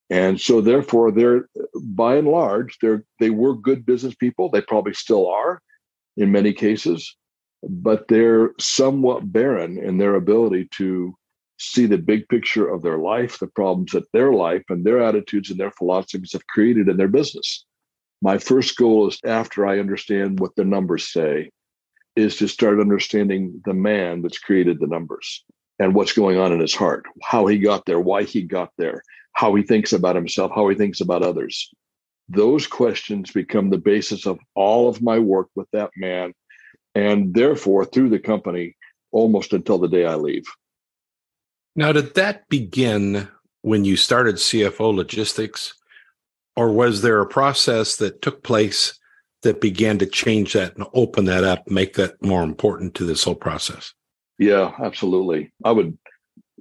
And 0.09 0.39
so 0.39 0.61
therefore 0.61 1.11
they're 1.11 1.47
by 1.75 2.15
and 2.17 2.27
large, 2.27 2.77
they're 2.81 3.05
they 3.19 3.29
were 3.29 3.55
good 3.55 3.85
business 3.85 4.15
people. 4.15 4.49
They 4.49 4.61
probably 4.61 4.93
still 4.93 5.27
are 5.27 5.61
in 6.17 6.31
many 6.31 6.53
cases, 6.53 7.15
but 7.63 8.07
they're 8.07 8.51
somewhat 8.59 9.31
barren 9.31 9.77
in 9.77 9.97
their 9.97 10.15
ability 10.15 10.67
to 10.77 11.15
see 11.61 11.85
the 11.85 11.97
big 11.97 12.27
picture 12.27 12.67
of 12.67 12.81
their 12.81 12.97
life, 12.97 13.39
the 13.39 13.47
problems 13.47 13.91
that 13.91 14.11
their 14.11 14.33
life 14.33 14.63
and 14.69 14.83
their 14.83 15.01
attitudes 15.01 15.49
and 15.49 15.59
their 15.59 15.71
philosophies 15.71 16.33
have 16.33 16.47
created 16.47 16.89
in 16.89 16.97
their 16.97 17.07
business. 17.07 17.65
My 18.21 18.37
first 18.37 18.75
goal 18.77 19.07
is 19.07 19.19
after 19.25 19.65
I 19.65 19.79
understand 19.79 20.39
what 20.39 20.55
the 20.55 20.65
numbers 20.65 21.11
say, 21.11 21.49
is 22.15 22.35
to 22.37 22.47
start 22.47 22.79
understanding 22.79 23.61
the 23.65 23.73
man 23.73 24.21
that's 24.21 24.37
created 24.37 24.79
the 24.79 24.87
numbers 24.87 25.43
and 25.79 25.95
what's 25.95 26.13
going 26.13 26.37
on 26.37 26.51
in 26.51 26.59
his 26.59 26.75
heart, 26.75 27.05
how 27.23 27.47
he 27.47 27.57
got 27.57 27.85
there, 27.85 27.99
why 27.99 28.23
he 28.23 28.41
got 28.41 28.69
there, 28.77 29.01
how 29.33 29.55
he 29.55 29.63
thinks 29.63 29.93
about 29.93 30.15
himself, 30.15 30.51
how 30.53 30.67
he 30.67 30.75
thinks 30.75 31.01
about 31.01 31.23
others. 31.23 31.69
Those 32.27 32.67
questions 32.67 33.31
become 33.31 33.69
the 33.69 33.77
basis 33.77 34.25
of 34.25 34.39
all 34.55 34.89
of 34.89 35.01
my 35.01 35.19
work 35.19 35.47
with 35.55 35.67
that 35.73 35.91
man. 35.95 36.33
And 36.95 37.33
therefore, 37.33 37.85
through 37.85 38.09
the 38.09 38.19
company, 38.19 38.75
almost 39.11 39.53
until 39.53 39.77
the 39.77 39.87
day 39.87 40.05
I 40.05 40.15
leave. 40.15 40.45
Now, 41.75 41.91
did 41.93 42.15
that 42.15 42.47
begin 42.49 43.29
when 43.61 43.85
you 43.85 43.95
started 43.95 44.35
CFO 44.35 44.93
Logistics, 44.93 45.73
or 46.55 46.71
was 46.71 47.01
there 47.01 47.21
a 47.21 47.27
process 47.27 47.95
that 47.97 48.21
took 48.21 48.43
place 48.43 48.99
that 49.43 49.61
began 49.61 49.97
to 49.99 50.05
change 50.05 50.53
that 50.53 50.75
and 50.75 50.85
open 50.93 51.25
that 51.25 51.43
up, 51.43 51.69
make 51.69 51.93
that 51.93 52.21
more 52.21 52.43
important 52.43 52.93
to 52.95 53.05
this 53.05 53.23
whole 53.23 53.35
process? 53.35 53.93
Yeah, 54.37 54.71
absolutely. 54.83 55.53
I 55.63 55.71
would, 55.71 55.97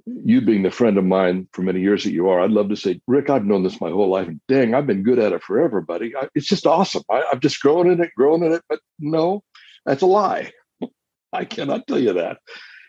you 0.05 0.41
being 0.41 0.63
the 0.63 0.71
friend 0.71 0.97
of 0.97 1.03
mine 1.03 1.47
for 1.51 1.61
many 1.61 1.81
years 1.81 2.03
that 2.05 2.11
you 2.11 2.29
are, 2.29 2.39
I'd 2.39 2.51
love 2.51 2.69
to 2.69 2.75
say, 2.75 3.01
Rick, 3.05 3.29
I've 3.29 3.45
known 3.45 3.63
this 3.63 3.81
my 3.81 3.89
whole 3.89 4.09
life. 4.09 4.27
And 4.27 4.39
dang, 4.47 4.73
I've 4.73 4.87
been 4.87 5.03
good 5.03 5.19
at 5.19 5.33
it 5.33 5.43
forever, 5.43 5.81
buddy. 5.81 6.15
I, 6.15 6.29
it's 6.35 6.47
just 6.47 6.65
awesome. 6.65 7.03
I, 7.09 7.23
I've 7.31 7.41
just 7.41 7.59
grown 7.59 7.89
in 7.89 8.01
it, 8.01 8.11
grown 8.15 8.43
in 8.43 8.53
it. 8.53 8.63
But 8.69 8.79
no, 8.97 9.43
that's 9.85 10.03
a 10.03 10.07
lie. 10.07 10.51
I 11.33 11.45
cannot 11.45 11.85
tell 11.85 11.99
you 11.99 12.13
that. 12.13 12.37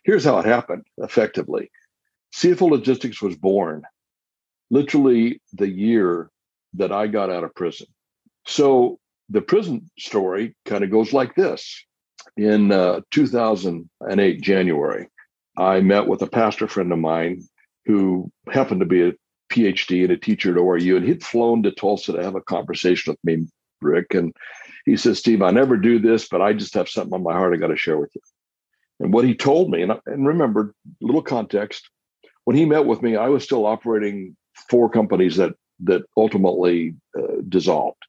Here's 0.04 0.24
how 0.24 0.38
it 0.38 0.46
happened 0.46 0.84
effectively 0.98 1.70
CFO 2.34 2.70
Logistics 2.70 3.20
was 3.20 3.36
born 3.36 3.82
literally 4.70 5.40
the 5.52 5.68
year 5.68 6.30
that 6.74 6.92
I 6.92 7.06
got 7.06 7.30
out 7.30 7.44
of 7.44 7.54
prison. 7.54 7.86
So 8.46 8.98
the 9.28 9.42
prison 9.42 9.90
story 9.98 10.56
kind 10.64 10.82
of 10.82 10.90
goes 10.90 11.12
like 11.12 11.34
this. 11.34 11.84
In 12.36 12.72
uh, 12.72 13.00
2008, 13.10 14.40
January, 14.40 15.08
I 15.58 15.80
met 15.80 16.06
with 16.06 16.22
a 16.22 16.26
pastor 16.26 16.66
friend 16.66 16.92
of 16.92 16.98
mine 16.98 17.42
who 17.84 18.30
happened 18.50 18.80
to 18.80 18.86
be 18.86 19.02
a 19.02 19.12
PhD 19.52 20.02
and 20.04 20.12
a 20.12 20.16
teacher 20.16 20.52
at 20.52 20.56
ORU, 20.56 20.96
and 20.96 21.06
he'd 21.06 21.24
flown 21.24 21.62
to 21.64 21.72
Tulsa 21.72 22.12
to 22.12 22.22
have 22.22 22.36
a 22.36 22.40
conversation 22.40 23.12
with 23.12 23.18
me, 23.24 23.46
Rick. 23.82 24.14
And 24.14 24.34
he 24.86 24.96
says, 24.96 25.18
Steve, 25.18 25.42
I 25.42 25.50
never 25.50 25.76
do 25.76 25.98
this, 25.98 26.28
but 26.28 26.40
I 26.40 26.54
just 26.54 26.74
have 26.74 26.88
something 26.88 27.12
on 27.12 27.22
my 27.22 27.32
heart 27.32 27.52
I 27.52 27.58
got 27.58 27.68
to 27.68 27.76
share 27.76 27.98
with 27.98 28.10
you. 28.14 28.22
And 29.00 29.12
what 29.12 29.24
he 29.24 29.34
told 29.34 29.70
me, 29.70 29.82
and, 29.82 29.92
and 30.06 30.26
remember, 30.26 30.74
little 31.00 31.22
context, 31.22 31.90
when 32.44 32.56
he 32.56 32.64
met 32.64 32.86
with 32.86 33.02
me, 33.02 33.16
I 33.16 33.28
was 33.28 33.44
still 33.44 33.66
operating 33.66 34.36
four 34.68 34.88
companies 34.88 35.36
that 35.36 35.54
that 35.84 36.02
ultimately 36.16 36.94
uh, 37.18 37.40
dissolved. 37.48 38.02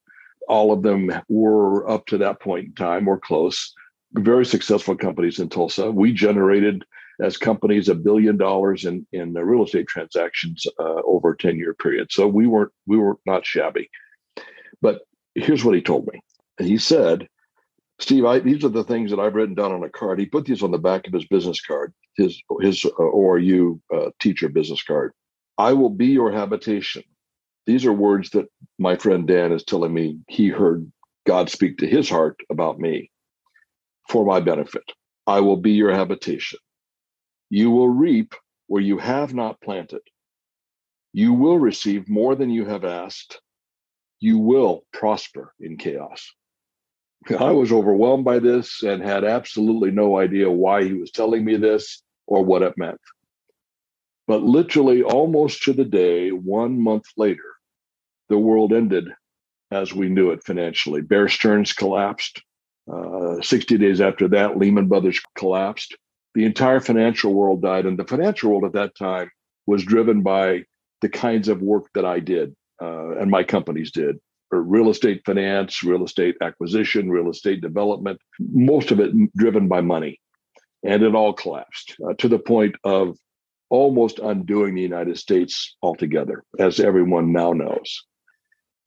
All 0.48 0.72
of 0.72 0.84
them 0.84 1.12
were 1.30 1.90
up 1.90 2.06
to 2.08 2.18
that 2.20 2.40
point 2.42 2.66
in 2.66 2.74
time 2.74 3.08
or 3.08 3.18
close. 3.18 3.74
Very 4.14 4.46
successful 4.46 4.96
companies 4.96 5.40
in 5.40 5.50
Tulsa. 5.50 5.90
We 5.90 6.14
generated 6.14 6.84
as 7.22 7.38
companies 7.38 7.90
a 7.90 7.96
billion 7.96 8.38
dollars 8.38 8.86
in 8.86 9.08
in 9.12 9.34
real 9.34 9.64
estate 9.64 9.88
transactions 9.88 10.66
uh, 10.80 11.02
over 11.06 11.32
a 11.32 11.38
ten 11.38 11.58
year 11.58 11.74
period. 11.74 12.12
So 12.12 12.28
we 12.28 12.48
weren't 12.48 12.72
we 12.86 12.98
were 12.98 13.18
not 13.26 13.46
shabby. 13.46 13.90
But 14.82 15.02
here's 15.36 15.64
what 15.64 15.76
he 15.76 15.82
told 15.82 16.08
me. 16.08 16.22
He 16.60 16.78
said, 16.78 17.28
Steve, 18.00 18.26
I, 18.26 18.40
these 18.40 18.64
are 18.66 18.70
the 18.70 18.84
things 18.84 19.12
that 19.12 19.20
I've 19.20 19.36
written 19.36 19.56
down 19.56 19.72
on 19.72 19.84
a 19.84 19.90
card. 19.90 20.20
He 20.20 20.26
put 20.26 20.46
these 20.46 20.64
on 20.64 20.72
the 20.72 20.78
back 20.78 21.08
of 21.08 21.14
his 21.14 21.26
business 21.26 21.62
card, 21.62 21.94
his 22.16 22.42
his 22.62 22.86
uh, 22.86 22.90
ORU 22.98 23.80
uh, 23.94 24.10
teacher 24.20 24.50
business 24.50 24.84
card. 24.84 25.14
I 25.58 25.74
will 25.74 25.90
be 25.90 26.08
your 26.08 26.32
habitation. 26.32 27.04
These 27.66 27.86
are 27.86 27.94
words 27.94 28.32
that 28.32 28.48
my 28.78 28.96
friend 28.98 29.28
Dan 29.28 29.52
is 29.52 29.64
telling 29.64 29.94
me 29.94 30.18
he 30.28 30.50
heard 30.50 30.92
God 31.26 31.50
speak 31.50 31.78
to 31.78 31.88
his 31.88 32.10
heart 32.10 32.40
about 32.50 32.80
me 32.80 33.10
for 34.10 34.26
my 34.26 34.40
benefit. 34.42 34.84
I 35.26 35.40
will 35.40 35.58
be 35.58 35.72
your 35.72 35.94
habitation. 35.94 36.60
You 37.50 37.72
will 37.72 37.90
reap 37.90 38.34
where 38.68 38.82
you 38.82 38.98
have 38.98 39.34
not 39.34 39.62
planted. 39.62 40.02
You 41.14 41.34
will 41.34 41.60
receive 41.60 42.10
more 42.10 42.36
than 42.36 42.50
you 42.50 42.66
have 42.66 42.84
asked. 42.84 43.40
You 44.20 44.40
will 44.40 44.84
prosper 44.92 45.54
in 45.60 45.78
chaos. 45.78 46.34
I 47.40 47.52
was 47.52 47.72
overwhelmed 47.72 48.26
by 48.26 48.40
this 48.40 48.84
and 48.84 49.02
had 49.02 49.24
absolutely 49.24 49.92
no 49.92 50.18
idea 50.18 50.50
why 50.50 50.84
he 50.84 50.94
was 50.94 51.12
telling 51.12 51.46
me 51.46 51.58
this 51.58 52.02
or 52.28 52.44
what 52.44 52.62
it 52.62 52.78
meant. 52.78 53.00
But 54.28 54.44
literally, 54.44 55.04
almost 55.04 55.64
to 55.64 55.74
the 55.74 55.86
day, 55.86 56.30
one 56.30 56.82
month 56.82 57.06
later, 57.18 57.56
the 58.30 58.38
world 58.38 58.74
ended 58.74 59.10
as 59.72 59.94
we 59.94 60.08
knew 60.10 60.32
it 60.32 60.44
financially. 60.44 61.02
Bear 61.02 61.28
Stearns 61.28 61.74
collapsed. 61.74 62.42
Uh, 62.92 63.42
60 63.42 63.78
days 63.78 64.02
after 64.02 64.28
that, 64.30 64.58
Lehman 64.58 64.88
Brothers 64.88 65.22
collapsed. 65.36 65.96
The 66.36 66.46
entire 66.46 66.80
financial 66.80 67.34
world 67.34 67.62
died. 67.62 67.86
And 67.86 67.98
the 67.98 68.06
financial 68.06 68.52
world 68.52 68.66
at 68.66 68.74
that 68.74 68.96
time 68.96 69.30
was 69.66 69.84
driven 69.84 70.22
by 70.22 70.64
the 71.02 71.10
kinds 71.10 71.48
of 71.50 71.62
work 71.62 71.88
that 71.96 72.06
I 72.06 72.20
did 72.20 72.56
uh, 72.82 73.18
and 73.18 73.30
my 73.30 73.44
companies 73.44 73.92
did 73.92 74.20
real 74.62 74.90
estate 74.90 75.22
finance, 75.26 75.84
real 75.84 76.04
estate 76.04 76.36
acquisition, 76.42 77.10
real 77.10 77.30
estate 77.30 77.62
development, 77.62 78.20
most 78.40 78.92
of 78.92 79.00
it 79.00 79.12
driven 79.36 79.68
by 79.68 79.82
money. 79.82 80.20
And 80.84 81.02
it 81.02 81.16
all 81.16 81.34
collapsed 81.34 81.96
uh, 82.06 82.14
to 82.16 82.28
the 82.28 82.40
point 82.40 82.76
of 82.84 83.18
almost 83.70 84.20
undoing 84.20 84.76
the 84.76 84.82
United 84.82 85.18
States 85.18 85.76
altogether, 85.82 86.44
as 86.60 86.80
everyone 86.80 87.32
now 87.32 87.54
knows. 87.54 88.04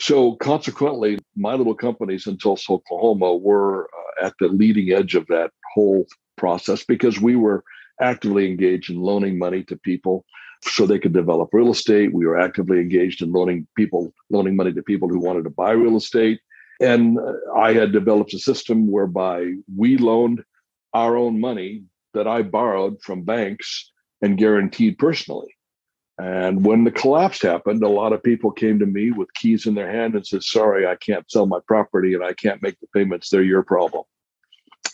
So, 0.00 0.36
consequently, 0.36 1.18
my 1.36 1.54
little 1.54 1.74
companies 1.74 2.26
in 2.26 2.36
Tulsa, 2.36 2.72
Oklahoma 2.72 3.34
were 3.34 3.84
uh, 3.84 4.26
at 4.26 4.34
the 4.38 4.48
leading 4.48 4.92
edge 4.92 5.14
of 5.14 5.26
that 5.28 5.50
whole 5.74 6.06
process 6.36 6.84
because 6.84 7.18
we 7.18 7.34
were 7.34 7.64
actively 8.00 8.46
engaged 8.46 8.90
in 8.90 9.00
loaning 9.00 9.38
money 9.38 9.64
to 9.64 9.76
people 9.76 10.24
so 10.62 10.86
they 10.86 10.98
could 10.98 11.12
develop 11.12 11.50
real 11.52 11.70
estate. 11.70 12.12
We 12.12 12.26
were 12.26 12.38
actively 12.38 12.80
engaged 12.80 13.22
in 13.22 13.32
loaning 13.32 13.66
people, 13.76 14.12
loaning 14.30 14.56
money 14.56 14.72
to 14.72 14.82
people 14.82 15.08
who 15.08 15.18
wanted 15.18 15.44
to 15.44 15.50
buy 15.50 15.72
real 15.72 15.96
estate. 15.96 16.40
And 16.80 17.18
uh, 17.18 17.32
I 17.56 17.72
had 17.72 17.92
developed 17.92 18.34
a 18.34 18.38
system 18.38 18.90
whereby 18.90 19.52
we 19.74 19.96
loaned 19.96 20.44
our 20.92 21.16
own 21.16 21.40
money 21.40 21.84
that 22.14 22.26
I 22.26 22.42
borrowed 22.42 23.00
from 23.02 23.22
banks 23.22 23.90
and 24.22 24.38
guaranteed 24.38 24.98
personally. 24.98 25.56
And 26.18 26.64
when 26.64 26.84
the 26.84 26.90
collapse 26.90 27.42
happened, 27.42 27.82
a 27.82 27.88
lot 27.88 28.14
of 28.14 28.22
people 28.22 28.50
came 28.50 28.78
to 28.78 28.86
me 28.86 29.10
with 29.10 29.34
keys 29.34 29.66
in 29.66 29.74
their 29.74 29.90
hand 29.90 30.14
and 30.14 30.26
said, 30.26 30.42
Sorry, 30.42 30.86
I 30.86 30.96
can't 30.96 31.30
sell 31.30 31.44
my 31.44 31.58
property 31.66 32.14
and 32.14 32.24
I 32.24 32.32
can't 32.32 32.62
make 32.62 32.80
the 32.80 32.86
payments. 32.94 33.28
They're 33.28 33.42
your 33.42 33.62
problem. 33.62 34.04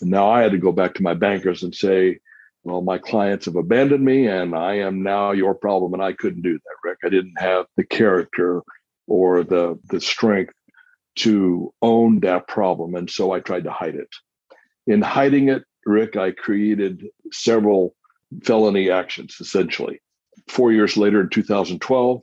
And 0.00 0.10
now 0.10 0.28
I 0.28 0.42
had 0.42 0.50
to 0.52 0.58
go 0.58 0.72
back 0.72 0.94
to 0.94 1.02
my 1.02 1.14
bankers 1.14 1.62
and 1.62 1.72
say, 1.72 2.18
well, 2.64 2.80
my 2.80 2.98
clients 2.98 3.46
have 3.46 3.56
abandoned 3.56 4.04
me 4.04 4.26
and 4.26 4.54
I 4.54 4.74
am 4.74 5.02
now 5.02 5.32
your 5.32 5.54
problem. 5.54 5.94
And 5.94 6.02
I 6.02 6.12
couldn't 6.12 6.42
do 6.42 6.54
that, 6.54 6.88
Rick. 6.88 6.98
I 7.04 7.08
didn't 7.08 7.38
have 7.38 7.66
the 7.76 7.84
character 7.84 8.62
or 9.06 9.42
the, 9.42 9.78
the 9.84 10.00
strength 10.00 10.54
to 11.16 11.74
own 11.82 12.20
that 12.20 12.46
problem. 12.46 12.94
And 12.94 13.10
so 13.10 13.32
I 13.32 13.40
tried 13.40 13.64
to 13.64 13.72
hide 13.72 13.96
it. 13.96 14.08
In 14.86 15.02
hiding 15.02 15.48
it, 15.48 15.64
Rick, 15.84 16.16
I 16.16 16.30
created 16.30 17.06
several 17.32 17.94
felony 18.44 18.90
actions 18.90 19.36
essentially. 19.40 20.00
Four 20.48 20.72
years 20.72 20.96
later, 20.96 21.20
in 21.20 21.28
2012, 21.28 22.22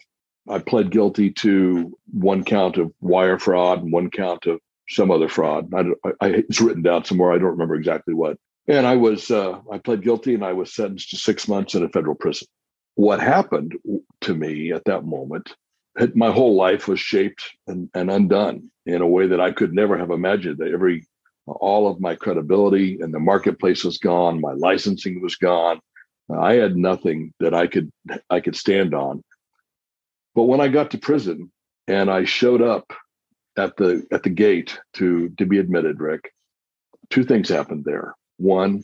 I 0.50 0.60
pled 0.60 0.90
guilty 0.90 1.32
to 1.32 1.98
one 2.12 2.44
count 2.44 2.78
of 2.78 2.92
wire 3.02 3.38
fraud 3.38 3.84
and 3.84 3.92
one 3.92 4.10
count 4.10 4.48
of 4.48 4.60
some 4.88 5.12
other 5.12 5.30
fraud. 5.30 5.72
I, 5.74 5.84
I, 6.22 6.28
it's 6.30 6.62
written 6.62 6.82
down 6.82 7.06
somewhere. 7.06 7.32
I 7.32 7.38
don't 7.38 7.52
remember 7.52 7.76
exactly 7.76 8.14
what. 8.14 8.38
And 8.70 8.86
I 8.86 8.96
was, 8.98 9.32
uh, 9.32 9.60
I 9.72 9.80
pled 9.80 10.04
guilty 10.04 10.36
and 10.36 10.46
I 10.46 10.54
was 10.54 10.76
sentenced 10.76 11.10
to 11.10 11.18
six 11.18 11.48
months 11.48 11.74
in 11.74 11.84
a 11.84 11.90
federal 11.90 12.14
prison. 12.14 12.48
What 12.94 13.20
happened 13.20 13.74
to 14.22 14.36
me 14.36 14.72
at 14.72 14.86
that 14.86 15.06
moment, 15.06 15.56
my 16.14 16.32
whole 16.32 16.56
life 16.56 16.88
was 16.88 17.00
shaped 17.00 17.42
and, 17.66 17.90
and 17.96 18.12
undone 18.12 18.70
in 18.86 19.02
a 19.02 19.08
way 19.08 19.26
that 19.26 19.42
I 19.42 19.52
could 19.52 19.74
never 19.74 19.98
have 19.98 20.12
imagined. 20.12 20.60
That 20.60 20.72
every, 20.72 21.08
all 21.48 21.88
of 21.88 22.00
my 22.00 22.14
credibility 22.14 23.00
in 23.02 23.12
the 23.12 23.20
marketplace 23.20 23.84
was 23.84 23.98
gone. 23.98 24.40
My 24.40 24.54
licensing 24.54 25.20
was 25.20 25.36
gone. 25.36 25.80
I 26.32 26.54
had 26.54 26.78
nothing 26.78 27.34
that 27.40 27.56
I 27.56 27.66
could, 27.66 27.92
I 28.30 28.40
could 28.40 28.56
stand 28.56 28.94
on. 28.94 29.24
But 30.36 30.44
when 30.44 30.62
I 30.62 30.68
got 30.68 30.92
to 30.92 31.00
prison 31.00 31.52
and 31.88 32.12
I 32.12 32.26
showed 32.26 32.62
up 32.62 32.94
at 33.58 33.78
the, 33.78 34.06
at 34.12 34.22
the 34.22 34.30
gate 34.30 34.80
to, 34.94 35.30
to 35.40 35.46
be 35.48 35.58
admitted, 35.58 36.00
Rick, 36.00 36.32
two 37.10 37.24
things 37.24 37.50
happened 37.50 37.84
there. 37.84 38.14
One, 38.40 38.84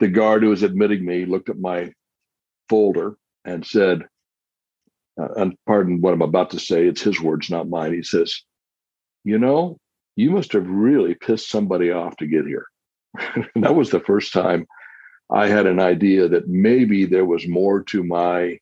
the 0.00 0.08
guard 0.08 0.42
who 0.42 0.48
was 0.48 0.62
admitting 0.62 1.04
me 1.04 1.26
looked 1.26 1.50
at 1.50 1.60
my 1.60 1.92
folder 2.68 3.16
and 3.44 3.64
said, 3.64 4.02
uh, 5.20 5.28
and 5.36 5.54
pardon 5.66 6.00
what 6.00 6.14
I'm 6.14 6.22
about 6.22 6.50
to 6.50 6.58
say, 6.58 6.86
it's 6.86 7.02
his 7.02 7.20
words, 7.20 7.50
not 7.50 7.68
mine. 7.68 7.92
He 7.92 8.02
says, 8.02 8.42
You 9.24 9.38
know, 9.38 9.78
you 10.16 10.30
must 10.30 10.52
have 10.52 10.66
really 10.66 11.14
pissed 11.14 11.50
somebody 11.50 11.90
off 11.90 12.16
to 12.16 12.26
get 12.26 12.46
here. 12.46 12.66
that 13.56 13.74
was 13.74 13.90
the 13.90 14.00
first 14.00 14.32
time 14.32 14.66
I 15.30 15.48
had 15.48 15.66
an 15.66 15.80
idea 15.80 16.28
that 16.28 16.48
maybe 16.48 17.04
there 17.04 17.26
was 17.26 17.46
more 17.46 17.82
to 17.84 18.02
my 18.02 18.58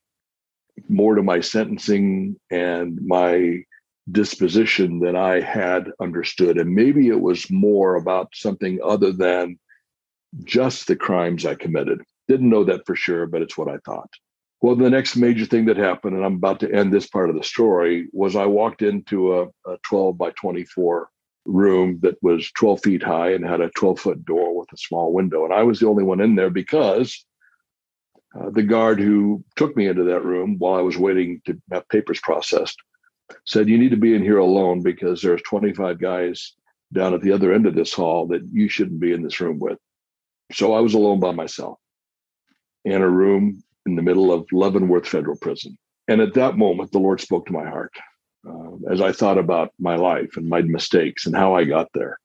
more 0.88 1.14
to 1.14 1.22
my 1.22 1.40
sentencing 1.40 2.36
and 2.50 3.00
my 3.06 3.62
disposition 4.10 4.98
than 4.98 5.16
I 5.16 5.40
had 5.40 5.90
understood. 6.00 6.58
And 6.58 6.74
maybe 6.74 7.08
it 7.08 7.20
was 7.20 7.50
more 7.50 7.96
about 7.96 8.28
something 8.34 8.78
other 8.84 9.12
than 9.12 9.58
just 10.44 10.86
the 10.86 10.96
crimes 10.96 11.46
I 11.46 11.54
committed. 11.54 12.02
Didn't 12.28 12.50
know 12.50 12.64
that 12.64 12.86
for 12.86 12.96
sure, 12.96 13.26
but 13.26 13.42
it's 13.42 13.56
what 13.56 13.68
I 13.68 13.78
thought. 13.84 14.10
Well, 14.62 14.74
the 14.74 14.90
next 14.90 15.16
major 15.16 15.44
thing 15.44 15.66
that 15.66 15.76
happened, 15.76 16.16
and 16.16 16.24
I'm 16.24 16.36
about 16.36 16.60
to 16.60 16.72
end 16.72 16.92
this 16.92 17.06
part 17.06 17.30
of 17.30 17.36
the 17.36 17.44
story, 17.44 18.08
was 18.12 18.36
I 18.36 18.46
walked 18.46 18.82
into 18.82 19.40
a, 19.40 19.44
a 19.70 19.78
12 19.84 20.16
by 20.16 20.30
24 20.30 21.08
room 21.44 21.98
that 22.02 22.16
was 22.22 22.50
12 22.52 22.82
feet 22.82 23.02
high 23.02 23.32
and 23.32 23.44
had 23.44 23.60
a 23.60 23.70
12 23.70 24.00
foot 24.00 24.24
door 24.24 24.58
with 24.58 24.72
a 24.72 24.76
small 24.76 25.12
window. 25.12 25.44
And 25.44 25.52
I 25.52 25.62
was 25.62 25.78
the 25.78 25.88
only 25.88 26.02
one 26.02 26.20
in 26.20 26.34
there 26.34 26.50
because 26.50 27.24
uh, 28.38 28.50
the 28.50 28.62
guard 28.62 28.98
who 28.98 29.44
took 29.56 29.76
me 29.76 29.86
into 29.86 30.04
that 30.04 30.24
room 30.24 30.56
while 30.58 30.74
I 30.74 30.82
was 30.82 30.96
waiting 30.96 31.40
to 31.46 31.60
have 31.70 31.88
papers 31.88 32.20
processed 32.20 32.76
said, 33.44 33.68
You 33.68 33.78
need 33.78 33.90
to 33.90 33.96
be 33.96 34.14
in 34.14 34.22
here 34.22 34.38
alone 34.38 34.82
because 34.82 35.22
there's 35.22 35.42
25 35.42 36.00
guys 36.00 36.54
down 36.92 37.14
at 37.14 37.20
the 37.20 37.32
other 37.32 37.52
end 37.52 37.66
of 37.66 37.74
this 37.74 37.92
hall 37.92 38.26
that 38.28 38.42
you 38.52 38.68
shouldn't 38.68 39.00
be 39.00 39.12
in 39.12 39.22
this 39.22 39.40
room 39.40 39.58
with. 39.58 39.78
So 40.52 40.74
I 40.74 40.80
was 40.80 40.94
alone 40.94 41.20
by 41.20 41.32
myself 41.32 41.78
in 42.84 43.02
a 43.02 43.08
room 43.08 43.62
in 43.84 43.96
the 43.96 44.02
middle 44.02 44.32
of 44.32 44.46
Leavenworth 44.52 45.06
Federal 45.06 45.36
Prison. 45.36 45.76
And 46.08 46.20
at 46.20 46.34
that 46.34 46.56
moment, 46.56 46.92
the 46.92 46.98
Lord 46.98 47.20
spoke 47.20 47.46
to 47.46 47.52
my 47.52 47.68
heart 47.68 47.92
uh, 48.48 48.76
as 48.90 49.00
I 49.00 49.12
thought 49.12 49.38
about 49.38 49.72
my 49.78 49.96
life 49.96 50.36
and 50.36 50.48
my 50.48 50.62
mistakes 50.62 51.26
and 51.26 51.34
how 51.34 51.54
I 51.54 51.64
got 51.64 51.88
there. 51.94 52.18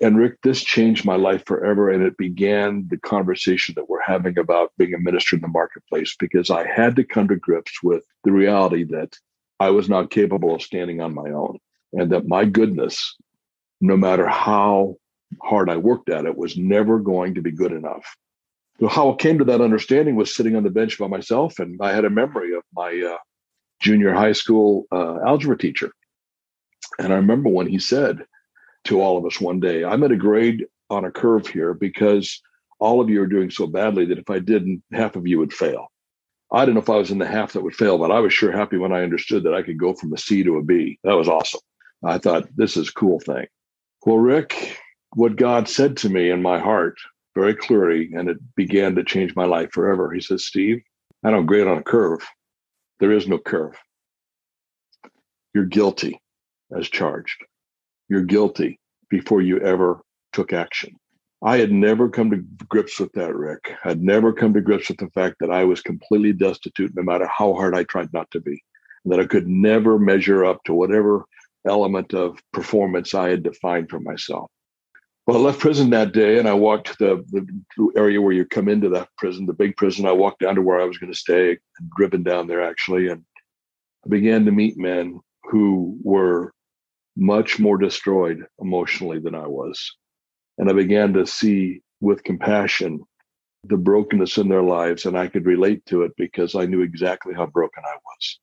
And 0.00 0.16
Rick, 0.16 0.38
this 0.42 0.64
changed 0.64 1.04
my 1.04 1.16
life 1.16 1.44
forever. 1.44 1.90
And 1.90 2.02
it 2.02 2.16
began 2.16 2.86
the 2.88 2.96
conversation 2.96 3.74
that 3.76 3.90
we're 3.90 4.00
having 4.00 4.38
about 4.38 4.72
being 4.78 4.94
a 4.94 4.98
minister 4.98 5.36
in 5.36 5.42
the 5.42 5.48
marketplace 5.48 6.16
because 6.18 6.50
I 6.50 6.66
had 6.66 6.96
to 6.96 7.04
come 7.04 7.28
to 7.28 7.36
grips 7.36 7.82
with 7.82 8.04
the 8.24 8.32
reality 8.32 8.84
that 8.84 9.18
I 9.60 9.70
was 9.70 9.88
not 9.88 10.10
capable 10.10 10.54
of 10.54 10.62
standing 10.62 11.02
on 11.02 11.14
my 11.14 11.30
own 11.30 11.58
and 11.92 12.10
that 12.12 12.26
my 12.26 12.44
goodness, 12.44 13.16
no 13.80 13.96
matter 13.96 14.26
how 14.26 14.96
hard 15.42 15.70
I 15.70 15.76
worked 15.76 16.08
at 16.08 16.26
it, 16.26 16.36
was 16.36 16.56
never 16.56 16.98
going 16.98 17.34
to 17.34 17.42
be 17.42 17.52
good 17.52 17.72
enough. 17.72 18.16
So, 18.80 18.88
how 18.88 19.12
I 19.12 19.16
came 19.16 19.38
to 19.38 19.44
that 19.44 19.60
understanding 19.60 20.16
was 20.16 20.34
sitting 20.34 20.56
on 20.56 20.62
the 20.62 20.70
bench 20.70 20.98
by 20.98 21.06
myself, 21.06 21.58
and 21.58 21.78
I 21.80 21.92
had 21.92 22.04
a 22.04 22.10
memory 22.10 22.54
of 22.54 22.62
my 22.74 23.14
uh, 23.14 23.18
junior 23.80 24.12
high 24.12 24.32
school 24.32 24.86
uh, 24.92 25.18
algebra 25.26 25.56
teacher. 25.56 25.92
And 26.98 27.12
I 27.12 27.16
remember 27.16 27.48
when 27.48 27.66
he 27.66 27.78
said 27.78 28.24
to 28.84 29.00
all 29.00 29.16
of 29.16 29.24
us 29.24 29.40
one 29.40 29.60
day, 29.60 29.84
I'm 29.84 30.04
at 30.04 30.12
a 30.12 30.16
grade 30.16 30.66
on 30.90 31.04
a 31.04 31.10
curve 31.10 31.46
here 31.46 31.74
because 31.74 32.40
all 32.78 33.00
of 33.00 33.08
you 33.08 33.22
are 33.22 33.26
doing 33.26 33.50
so 33.50 33.66
badly 33.66 34.04
that 34.06 34.18
if 34.18 34.30
I 34.30 34.38
didn't, 34.38 34.82
half 34.92 35.16
of 35.16 35.26
you 35.26 35.38
would 35.38 35.52
fail. 35.52 35.88
I 36.52 36.64
don't 36.64 36.74
know 36.74 36.80
if 36.80 36.90
I 36.90 36.96
was 36.96 37.10
in 37.10 37.18
the 37.18 37.26
half 37.26 37.54
that 37.54 37.62
would 37.62 37.74
fail, 37.74 37.98
but 37.98 38.12
I 38.12 38.20
was 38.20 38.32
sure 38.32 38.52
happy 38.52 38.76
when 38.76 38.92
I 38.92 39.02
understood 39.02 39.42
that 39.44 39.54
I 39.54 39.62
could 39.62 39.78
go 39.78 39.94
from 39.94 40.12
a 40.12 40.18
C 40.18 40.44
to 40.44 40.58
a 40.58 40.62
B. 40.62 40.98
That 41.02 41.14
was 41.14 41.28
awesome. 41.28 41.60
I 42.04 42.18
thought, 42.18 42.46
this 42.54 42.76
is 42.76 42.88
a 42.88 42.92
cool 42.92 43.18
thing. 43.18 43.46
Well, 44.04 44.18
Rick, 44.18 44.78
what 45.14 45.36
God 45.36 45.68
said 45.68 45.96
to 45.98 46.08
me 46.08 46.30
in 46.30 46.42
my 46.42 46.58
heart 46.58 46.96
very 47.34 47.54
clearly, 47.54 48.10
and 48.14 48.28
it 48.28 48.38
began 48.54 48.94
to 48.94 49.04
change 49.04 49.36
my 49.36 49.44
life 49.44 49.70
forever. 49.72 50.10
He 50.12 50.20
says, 50.20 50.46
Steve, 50.46 50.82
I 51.24 51.30
don't 51.30 51.46
grade 51.46 51.66
on 51.66 51.78
a 51.78 51.82
curve. 51.82 52.26
There 52.98 53.12
is 53.12 53.28
no 53.28 53.38
curve. 53.38 53.76
You're 55.54 55.66
guilty 55.66 56.20
as 56.76 56.88
charged. 56.88 57.44
You're 58.08 58.22
guilty 58.22 58.78
before 59.10 59.42
you 59.42 59.58
ever 59.60 60.00
took 60.32 60.52
action. 60.52 60.96
I 61.42 61.58
had 61.58 61.70
never 61.70 62.08
come 62.08 62.30
to 62.30 62.44
grips 62.68 62.98
with 62.98 63.12
that, 63.12 63.34
Rick. 63.34 63.74
I'd 63.84 64.02
never 64.02 64.32
come 64.32 64.54
to 64.54 64.60
grips 64.60 64.88
with 64.88 64.98
the 64.98 65.10
fact 65.10 65.36
that 65.40 65.50
I 65.50 65.64
was 65.64 65.82
completely 65.82 66.32
destitute, 66.32 66.92
no 66.94 67.02
matter 67.02 67.26
how 67.26 67.52
hard 67.54 67.74
I 67.74 67.84
tried 67.84 68.12
not 68.12 68.30
to 68.30 68.40
be, 68.40 68.62
and 69.04 69.12
that 69.12 69.20
I 69.20 69.26
could 69.26 69.46
never 69.46 69.98
measure 69.98 70.44
up 70.44 70.64
to 70.64 70.74
whatever 70.74 71.24
element 71.66 72.14
of 72.14 72.38
performance 72.52 73.14
I 73.14 73.28
had 73.28 73.42
defined 73.42 73.90
for 73.90 74.00
myself. 74.00 74.50
Well, 75.26 75.38
I 75.38 75.40
left 75.40 75.58
prison 75.58 75.90
that 75.90 76.12
day 76.12 76.38
and 76.38 76.48
I 76.48 76.54
walked 76.54 76.98
the, 77.00 77.24
the 77.32 77.92
area 77.96 78.22
where 78.22 78.32
you 78.32 78.44
come 78.44 78.68
into 78.68 78.88
that 78.90 79.08
prison, 79.18 79.44
the 79.44 79.52
big 79.52 79.76
prison. 79.76 80.06
I 80.06 80.12
walked 80.12 80.38
down 80.40 80.54
to 80.54 80.62
where 80.62 80.80
I 80.80 80.84
was 80.84 80.98
going 80.98 81.12
to 81.12 81.18
stay, 81.18 81.58
driven 81.96 82.22
down 82.22 82.46
there 82.46 82.62
actually, 82.62 83.08
and 83.08 83.24
I 84.04 84.08
began 84.08 84.44
to 84.44 84.52
meet 84.52 84.78
men 84.78 85.18
who 85.50 85.98
were 86.02 86.52
much 87.16 87.58
more 87.58 87.76
destroyed 87.76 88.46
emotionally 88.60 89.18
than 89.18 89.34
I 89.34 89.48
was. 89.48 89.96
And 90.58 90.70
I 90.70 90.74
began 90.74 91.12
to 91.14 91.26
see 91.26 91.80
with 92.00 92.22
compassion 92.22 93.02
the 93.64 93.76
brokenness 93.76 94.38
in 94.38 94.48
their 94.48 94.62
lives, 94.62 95.06
and 95.06 95.18
I 95.18 95.26
could 95.26 95.44
relate 95.44 95.84
to 95.86 96.02
it 96.02 96.12
because 96.16 96.54
I 96.54 96.66
knew 96.66 96.82
exactly 96.82 97.34
how 97.34 97.46
broken 97.46 97.82
I 97.84 97.96
was. 97.96 98.38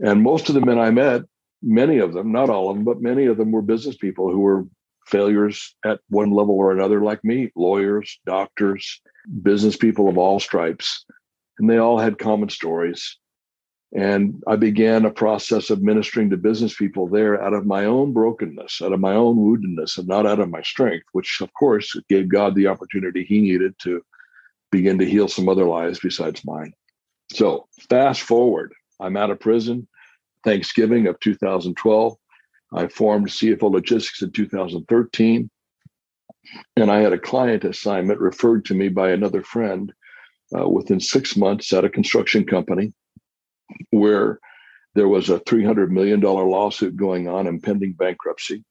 And 0.00 0.22
most 0.24 0.48
of 0.48 0.56
the 0.56 0.60
men 0.60 0.78
I 0.80 0.90
met, 0.90 1.22
many 1.62 1.98
of 1.98 2.14
them, 2.14 2.32
not 2.32 2.50
all 2.50 2.68
of 2.68 2.76
them, 2.76 2.84
but 2.84 3.00
many 3.00 3.26
of 3.26 3.36
them 3.36 3.52
were 3.52 3.62
business 3.62 3.96
people 3.96 4.32
who 4.32 4.40
were 4.40 4.64
failures 5.08 5.74
at 5.84 6.00
one 6.08 6.30
level 6.30 6.54
or 6.54 6.72
another, 6.72 7.02
like 7.02 7.24
me 7.24 7.50
lawyers, 7.56 8.20
doctors, 8.26 9.00
business 9.42 9.76
people 9.76 10.08
of 10.08 10.18
all 10.18 10.40
stripes. 10.40 11.04
And 11.58 11.68
they 11.68 11.78
all 11.78 11.98
had 11.98 12.18
common 12.18 12.48
stories. 12.48 13.16
And 13.94 14.42
I 14.46 14.56
began 14.56 15.06
a 15.06 15.10
process 15.10 15.70
of 15.70 15.82
ministering 15.82 16.28
to 16.30 16.36
business 16.36 16.76
people 16.76 17.08
there 17.08 17.42
out 17.42 17.54
of 17.54 17.64
my 17.64 17.86
own 17.86 18.12
brokenness, 18.12 18.82
out 18.82 18.92
of 18.92 19.00
my 19.00 19.14
own 19.14 19.36
woundedness, 19.36 19.96
and 19.96 20.06
not 20.06 20.26
out 20.26 20.40
of 20.40 20.50
my 20.50 20.60
strength, 20.62 21.06
which 21.12 21.40
of 21.40 21.52
course 21.54 21.98
gave 22.08 22.28
God 22.28 22.54
the 22.54 22.66
opportunity 22.66 23.24
he 23.24 23.40
needed 23.40 23.74
to 23.82 24.02
begin 24.70 24.98
to 24.98 25.06
heal 25.08 25.26
some 25.26 25.48
other 25.48 25.64
lives 25.64 25.98
besides 26.00 26.44
mine. 26.44 26.74
So 27.32 27.66
fast 27.88 28.20
forward, 28.20 28.74
I'm 29.00 29.16
out 29.16 29.30
of 29.30 29.40
prison, 29.40 29.88
Thanksgiving 30.44 31.06
of 31.06 31.18
2012. 31.20 32.16
I 32.72 32.88
formed 32.88 33.28
CFO 33.28 33.70
Logistics 33.70 34.22
in 34.22 34.30
2013. 34.32 35.50
And 36.76 36.90
I 36.90 37.00
had 37.00 37.12
a 37.12 37.18
client 37.18 37.64
assignment 37.64 38.20
referred 38.20 38.64
to 38.66 38.74
me 38.74 38.88
by 38.88 39.10
another 39.10 39.42
friend 39.42 39.92
uh, 40.56 40.68
within 40.68 41.00
six 41.00 41.36
months 41.36 41.72
at 41.72 41.84
a 41.84 41.90
construction 41.90 42.46
company 42.46 42.92
where 43.90 44.38
there 44.94 45.08
was 45.08 45.28
a 45.28 45.40
$300 45.40 45.90
million 45.90 46.20
lawsuit 46.20 46.96
going 46.96 47.28
on 47.28 47.46
impending 47.46 47.92
bankruptcy. 47.92 48.64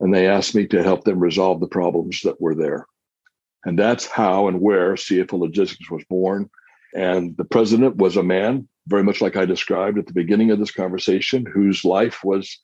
And 0.00 0.14
they 0.14 0.26
asked 0.26 0.54
me 0.54 0.66
to 0.68 0.82
help 0.82 1.04
them 1.04 1.20
resolve 1.20 1.60
the 1.60 1.68
problems 1.68 2.22
that 2.22 2.40
were 2.40 2.54
there. 2.54 2.86
And 3.64 3.78
that's 3.78 4.06
how 4.06 4.48
and 4.48 4.60
where 4.60 4.94
CFO 4.94 5.38
Logistics 5.38 5.90
was 5.90 6.02
born. 6.08 6.48
And 6.94 7.36
the 7.36 7.44
president 7.44 7.96
was 7.96 8.16
a 8.16 8.22
man, 8.22 8.66
very 8.88 9.04
much 9.04 9.20
like 9.20 9.36
I 9.36 9.44
described 9.44 9.98
at 9.98 10.06
the 10.06 10.12
beginning 10.12 10.50
of 10.50 10.58
this 10.58 10.72
conversation, 10.72 11.46
whose 11.46 11.84
life 11.84 12.24
was 12.24 12.58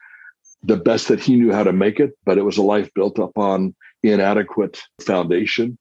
the 0.62 0.77
best 0.77 1.09
that 1.09 1.21
he 1.21 1.37
knew 1.37 1.53
how 1.53 1.62
to 1.62 1.73
make 1.73 2.01
it, 2.01 2.12
but 2.25 2.38
it 2.38 2.45
was 2.45 2.57
a 2.57 2.62
life 2.62 2.90
built 2.95 3.19
upon 3.19 3.75
inadequate 4.03 4.83
foundation, 5.01 5.79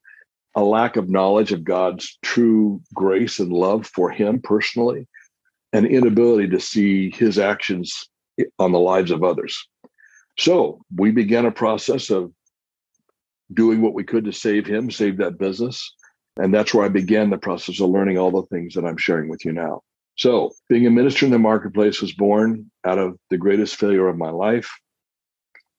a 0.56 0.64
lack 0.64 0.96
of 0.96 1.10
knowledge 1.10 1.52
of 1.52 1.64
God's 1.64 2.18
true 2.24 2.82
grace 2.94 3.40
and 3.40 3.52
love 3.52 3.88
for 3.88 4.10
him 4.10 4.42
personally, 4.42 5.08
an 5.74 5.86
inability 5.86 6.50
to 6.50 6.60
see 6.60 7.10
his 7.12 7.40
actions 7.40 8.10
on 8.60 8.72
the 8.72 8.80
lives 8.80 9.12
of 9.12 9.24
others. 9.24 9.68
So 10.38 10.82
we 10.96 11.12
began 11.12 11.46
a 11.46 11.52
process 11.52 12.10
of 12.10 12.32
doing 13.54 13.82
what 13.82 13.94
we 13.94 14.04
could 14.04 14.26
to 14.26 14.34
save 14.34 14.66
him, 14.66 14.92
save 14.92 15.18
that 15.18 15.38
business. 15.38 15.94
And 16.38 16.54
that's 16.54 16.74
where 16.74 16.86
I 16.86 16.90
began 16.90 17.30
the 17.30 17.38
process 17.38 17.80
of 17.80 17.90
learning 17.90 18.18
all 18.18 18.32
the 18.32 18.48
things 18.48 18.74
that 18.74 18.86
I'm 18.86 18.98
sharing 18.98 19.30
with 19.30 19.46
you 19.46 19.54
now. 19.54 19.82
So, 20.18 20.54
being 20.70 20.88
a 20.88 20.92
minister 20.92 21.26
in 21.26 21.32
the 21.32 21.40
marketplace 21.40 22.02
was 22.02 22.14
born 22.14 22.72
out 22.86 22.98
of 22.98 23.18
the 23.30 23.38
greatest 23.38 23.76
failure 23.76 24.08
of 24.08 24.18
my 24.18 24.30
life. 24.30 24.70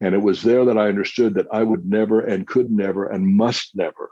And 0.01 0.15
it 0.15 0.21
was 0.21 0.43
there 0.43 0.67
that 0.67 0.77
I 0.77 0.89
understood 0.89 1.35
that 1.35 1.47
I 1.51 1.63
would 1.63 1.87
never 1.87 2.21
and 2.21 2.47
could 2.47 2.71
never 2.71 3.07
and 3.07 3.27
must 3.27 3.75
never 3.75 4.11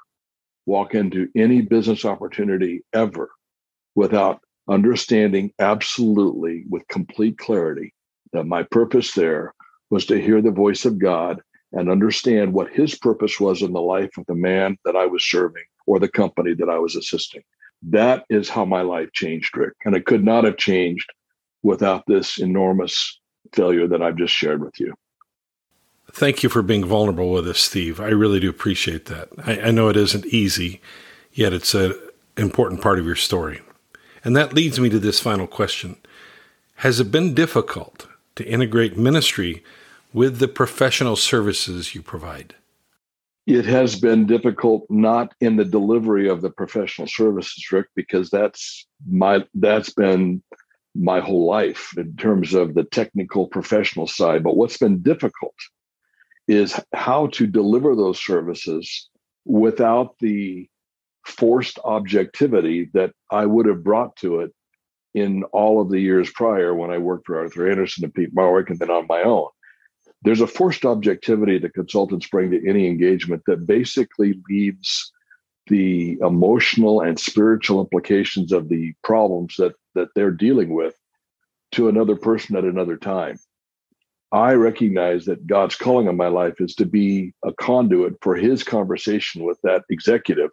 walk 0.65 0.95
into 0.95 1.29
any 1.37 1.61
business 1.61 2.07
opportunity 2.07 2.83
ever 2.95 3.31
without 3.95 4.41
understanding 4.69 5.53
absolutely 5.59 6.65
with 6.71 6.89
complete 6.89 7.37
clarity 7.37 7.93
that 8.33 8.45
my 8.45 8.63
purpose 8.63 9.13
there 9.13 9.55
was 9.91 10.07
to 10.07 10.21
hear 10.21 10.41
the 10.41 10.51
voice 10.51 10.87
of 10.87 10.99
God 10.99 11.41
and 11.73 11.91
understand 11.91 12.53
what 12.53 12.73
his 12.73 12.95
purpose 12.95 13.39
was 13.39 13.61
in 13.61 13.73
the 13.73 13.81
life 13.81 14.17
of 14.17 14.25
the 14.27 14.35
man 14.35 14.79
that 14.85 14.97
I 14.97 15.07
was 15.07 15.25
serving 15.25 15.65
or 15.87 15.99
the 15.99 16.09
company 16.09 16.55
that 16.55 16.71
I 16.71 16.79
was 16.79 16.97
assisting. 16.97 17.43
That 17.91 18.25
is 18.31 18.49
how 18.49 18.65
my 18.65 18.83
life 18.83 19.13
changed, 19.13 19.57
Rick. 19.57 19.75
And 19.85 19.95
it 19.95 20.07
could 20.07 20.25
not 20.25 20.45
have 20.45 20.57
changed 20.57 21.11
without 21.63 22.05
this 22.07 22.39
enormous 22.39 23.21
failure 23.53 23.87
that 23.89 24.03
I've 24.03 24.17
just 24.17 24.35
shared 24.35 24.63
with 24.63 24.79
you. 24.81 24.95
Thank 26.13 26.43
you 26.43 26.49
for 26.49 26.63
being 26.63 26.85
vulnerable 26.85 27.33
with 27.33 27.49
us, 27.49 27.59
Steve. 27.59 28.01
I 28.01 28.09
really 28.09 28.41
do 28.41 28.49
appreciate 28.49 29.07
that. 29.07 29.29
I, 29.45 29.61
I 29.61 29.71
know 29.71 29.89
it 29.89 29.97
isn't 29.97 30.27
easy, 30.27 30.81
yet 31.33 31.53
it's 31.53 31.75
an 31.75 31.95
important 32.37 32.81
part 32.81 32.99
of 32.99 33.07
your 33.07 33.17
story. 33.17 33.61
And 34.23 34.37
that 34.37 34.53
leads 34.53 34.79
me 34.79 34.89
to 34.91 34.99
this 34.99 35.21
final 35.21 35.47
question 35.47 35.97
Has 36.77 37.01
it 37.01 37.11
been 37.11 37.35
difficult 37.35 38.07
to 38.37 38.47
integrate 38.47 38.97
ministry 38.97 39.65
with 40.13 40.39
the 40.39 40.49
professional 40.49 41.17
services 41.17 41.95
you 41.95 42.03
provide? 42.03 42.55
It 43.47 43.67
has 43.67 44.01
been 44.01 44.27
difficult 44.27 44.87
not 44.89 45.35
in 45.41 45.57
the 45.57 45.65
delivery 45.65 46.29
of 46.29 46.41
the 46.41 46.51
professional 46.51 47.07
services 47.07 47.71
rick 47.71 47.87
because 47.95 48.31
that's 48.31 48.87
my 49.07 49.45
that's 49.55 49.91
been 49.91 50.43
my 50.95 51.21
whole 51.21 51.47
life 51.47 51.93
in 51.97 52.17
terms 52.17 52.55
of 52.55 52.75
the 52.75 52.85
technical 52.85 53.47
professional 53.47 54.07
side. 54.07 54.43
But 54.43 54.57
what's 54.57 54.79
been 54.79 55.03
difficult 55.03 55.55
is 56.47 56.79
how 56.93 57.27
to 57.29 57.47
deliver 57.47 57.95
those 57.95 58.21
services 58.21 59.09
without 59.45 60.17
the 60.21 60.69
forced 61.25 61.79
objectivity 61.85 62.91
that 62.93 63.13
i 63.31 63.47
would 63.47 63.67
have 63.67 63.83
brought 63.83 64.15
to 64.17 64.41
it 64.41 64.51
in 65.15 65.43
all 65.53 65.81
of 65.81 65.91
the 65.91 66.01
years 66.01 66.31
prior 66.31 66.75
when 66.75 66.91
i 66.91 66.99
worked 66.99 67.27
for 67.27 67.39
arthur 67.39 67.71
andersen 67.71 68.05
and 68.05 68.15
peat 68.15 68.35
marwick 68.35 68.69
and 68.69 68.79
then 68.79 68.91
on 68.91 69.07
my 69.09 69.23
own 69.23 69.49
there's 70.25 70.41
a 70.41 70.47
forced 70.47 70.85
objectivity 70.85 71.59
that 71.59 71.75
consultants 71.75 72.27
bring 72.27 72.51
to 72.51 72.69
any 72.69 72.89
engagement 72.89 73.43
that 73.47 73.67
basically 73.67 74.41
leaves 74.49 75.13
the 75.67 76.19
emotional 76.21 77.01
and 77.01 77.19
spiritual 77.19 77.81
implications 77.81 78.53
of 78.53 78.69
the 78.69 78.93
problems 79.03 79.55
that 79.59 79.75
that 79.95 80.09
they're 80.15 80.31
dealing 80.31 80.75
with 80.75 80.95
to 81.73 81.89
another 81.89 82.17
person 82.17 82.57
at 82.57 82.65
another 82.65 82.97
time. 82.97 83.39
I 84.33 84.55
recognize 84.55 85.27
that 85.27 85.47
God's 85.47 85.77
calling 85.77 86.09
on 86.09 86.17
my 86.17 86.27
life 86.29 86.55
is 86.59 86.75
to 86.77 86.87
be 86.87 87.33
a 87.45 87.53
conduit 87.53 88.15
for 88.21 88.35
his 88.35 88.65
conversation 88.65 89.45
with 89.45 89.61
that 89.63 89.85
executive. 89.91 90.51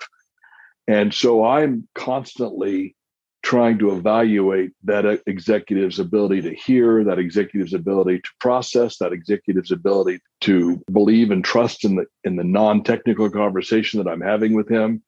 And 0.87 1.13
so 1.13 1.43
I'm 1.43 1.87
constantly 1.95 2.95
trying 3.43 3.79
to 3.79 3.91
evaluate 3.91 4.71
that 4.83 5.05
executive's 5.25 5.99
ability 5.99 6.41
to 6.41 6.53
hear, 6.53 7.03
that 7.03 7.19
executive's 7.19 7.73
ability 7.73 8.19
to 8.19 8.29
process, 8.39 8.97
that 8.97 9.13
executive's 9.13 9.71
ability 9.71 10.19
to 10.41 10.81
believe 10.91 11.31
and 11.31 11.43
trust 11.43 11.83
in 11.83 11.95
the 11.95 12.05
in 12.23 12.35
the 12.35 12.43
non-technical 12.43 13.29
conversation 13.29 14.01
that 14.01 14.09
I'm 14.09 14.21
having 14.21 14.53
with 14.53 14.69
him. 14.69 15.01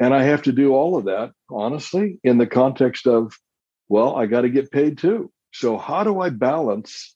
And 0.00 0.14
I 0.14 0.24
have 0.24 0.42
to 0.42 0.52
do 0.52 0.74
all 0.74 0.96
of 0.96 1.06
that, 1.06 1.32
honestly, 1.50 2.20
in 2.22 2.38
the 2.38 2.46
context 2.46 3.06
of, 3.06 3.32
well, 3.88 4.14
I 4.16 4.26
got 4.26 4.42
to 4.42 4.48
get 4.48 4.70
paid 4.70 4.98
too. 4.98 5.30
So 5.52 5.76
how 5.76 6.04
do 6.04 6.20
I 6.20 6.30
balance 6.30 7.14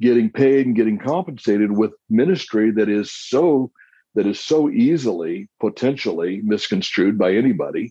getting 0.00 0.30
paid 0.30 0.66
and 0.66 0.76
getting 0.76 0.98
compensated 0.98 1.72
with 1.72 1.92
ministry 2.10 2.72
that 2.72 2.88
is 2.88 3.12
so 3.12 3.70
that 4.14 4.26
is 4.26 4.38
so 4.38 4.68
easily 4.68 5.48
potentially 5.60 6.40
misconstrued 6.42 7.16
by 7.16 7.32
anybody 7.32 7.90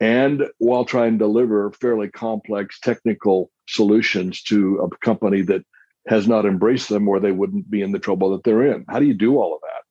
and 0.00 0.44
while 0.58 0.84
trying 0.84 1.12
to 1.12 1.18
deliver 1.18 1.70
fairly 1.72 2.08
complex 2.08 2.78
technical 2.80 3.50
solutions 3.68 4.42
to 4.42 4.78
a 4.78 4.96
company 5.04 5.42
that 5.42 5.64
has 6.08 6.28
not 6.28 6.44
embraced 6.44 6.88
them 6.88 7.08
or 7.08 7.18
they 7.18 7.32
wouldn't 7.32 7.70
be 7.70 7.80
in 7.80 7.92
the 7.92 7.98
trouble 7.98 8.30
that 8.30 8.44
they're 8.44 8.66
in. 8.74 8.84
How 8.88 8.98
do 8.98 9.06
you 9.06 9.14
do 9.14 9.38
all 9.38 9.54
of 9.54 9.60
that? 9.62 9.82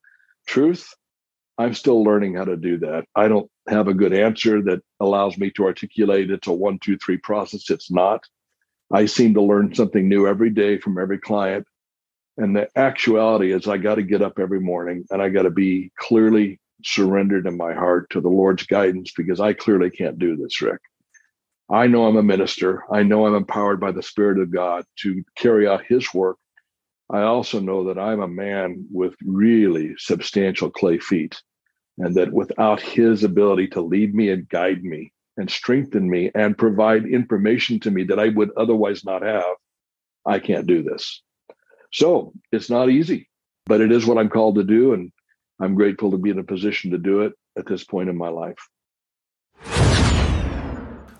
Truth 0.46 0.94
i'm 1.58 1.74
still 1.74 2.02
learning 2.02 2.34
how 2.34 2.44
to 2.44 2.56
do 2.56 2.78
that. 2.78 3.04
I 3.14 3.28
don't 3.28 3.50
have 3.68 3.88
a 3.88 3.94
good 3.94 4.12
answer 4.12 4.60
that 4.62 4.82
allows 5.00 5.38
me 5.38 5.50
to 5.52 5.64
articulate 5.64 6.30
it's 6.30 6.46
a 6.46 6.52
one 6.52 6.78
two 6.78 6.98
three 6.98 7.16
process. 7.16 7.70
It's 7.70 7.90
not. 7.90 8.24
I 8.92 9.06
seem 9.06 9.34
to 9.34 9.42
learn 9.42 9.74
something 9.74 10.08
new 10.08 10.26
every 10.26 10.50
day 10.50 10.78
from 10.78 10.98
every 10.98 11.18
client. 11.18 11.66
And 12.36 12.56
the 12.56 12.68
actuality 12.76 13.52
is, 13.52 13.68
I 13.68 13.78
got 13.78 13.94
to 13.94 14.02
get 14.02 14.22
up 14.22 14.38
every 14.38 14.60
morning 14.60 15.04
and 15.10 15.22
I 15.22 15.28
got 15.28 15.42
to 15.42 15.50
be 15.50 15.92
clearly 15.96 16.60
surrendered 16.84 17.46
in 17.46 17.56
my 17.56 17.74
heart 17.74 18.10
to 18.10 18.20
the 18.20 18.28
Lord's 18.28 18.64
guidance 18.64 19.12
because 19.16 19.40
I 19.40 19.52
clearly 19.52 19.90
can't 19.90 20.18
do 20.18 20.36
this, 20.36 20.60
Rick. 20.60 20.80
I 21.70 21.86
know 21.86 22.06
I'm 22.06 22.16
a 22.16 22.22
minister. 22.22 22.84
I 22.92 23.02
know 23.02 23.26
I'm 23.26 23.34
empowered 23.34 23.80
by 23.80 23.92
the 23.92 24.02
Spirit 24.02 24.38
of 24.38 24.52
God 24.52 24.84
to 25.00 25.24
carry 25.36 25.66
out 25.66 25.86
His 25.86 26.12
work. 26.12 26.36
I 27.10 27.22
also 27.22 27.60
know 27.60 27.84
that 27.84 27.98
I'm 27.98 28.20
a 28.20 28.28
man 28.28 28.86
with 28.90 29.14
really 29.24 29.94
substantial 29.98 30.70
clay 30.70 30.98
feet, 30.98 31.40
and 31.98 32.14
that 32.16 32.32
without 32.32 32.80
His 32.80 33.24
ability 33.24 33.68
to 33.68 33.80
lead 33.80 34.14
me 34.14 34.30
and 34.30 34.48
guide 34.48 34.84
me, 34.84 35.12
and 35.36 35.50
strengthen 35.50 36.08
me 36.08 36.30
and 36.34 36.56
provide 36.56 37.06
information 37.06 37.80
to 37.80 37.90
me 37.90 38.04
that 38.04 38.18
I 38.18 38.28
would 38.28 38.50
otherwise 38.56 39.04
not 39.04 39.22
have, 39.22 39.56
I 40.26 40.38
can't 40.38 40.66
do 40.66 40.82
this. 40.82 41.22
So 41.92 42.32
it's 42.52 42.70
not 42.70 42.90
easy, 42.90 43.28
but 43.66 43.80
it 43.80 43.92
is 43.92 44.06
what 44.06 44.18
I'm 44.18 44.28
called 44.28 44.56
to 44.56 44.64
do. 44.64 44.94
And 44.94 45.12
I'm 45.60 45.74
grateful 45.74 46.10
to 46.10 46.18
be 46.18 46.30
in 46.30 46.38
a 46.38 46.44
position 46.44 46.90
to 46.90 46.98
do 46.98 47.22
it 47.22 47.32
at 47.56 47.66
this 47.66 47.84
point 47.84 48.08
in 48.08 48.16
my 48.16 48.28
life. 48.28 48.58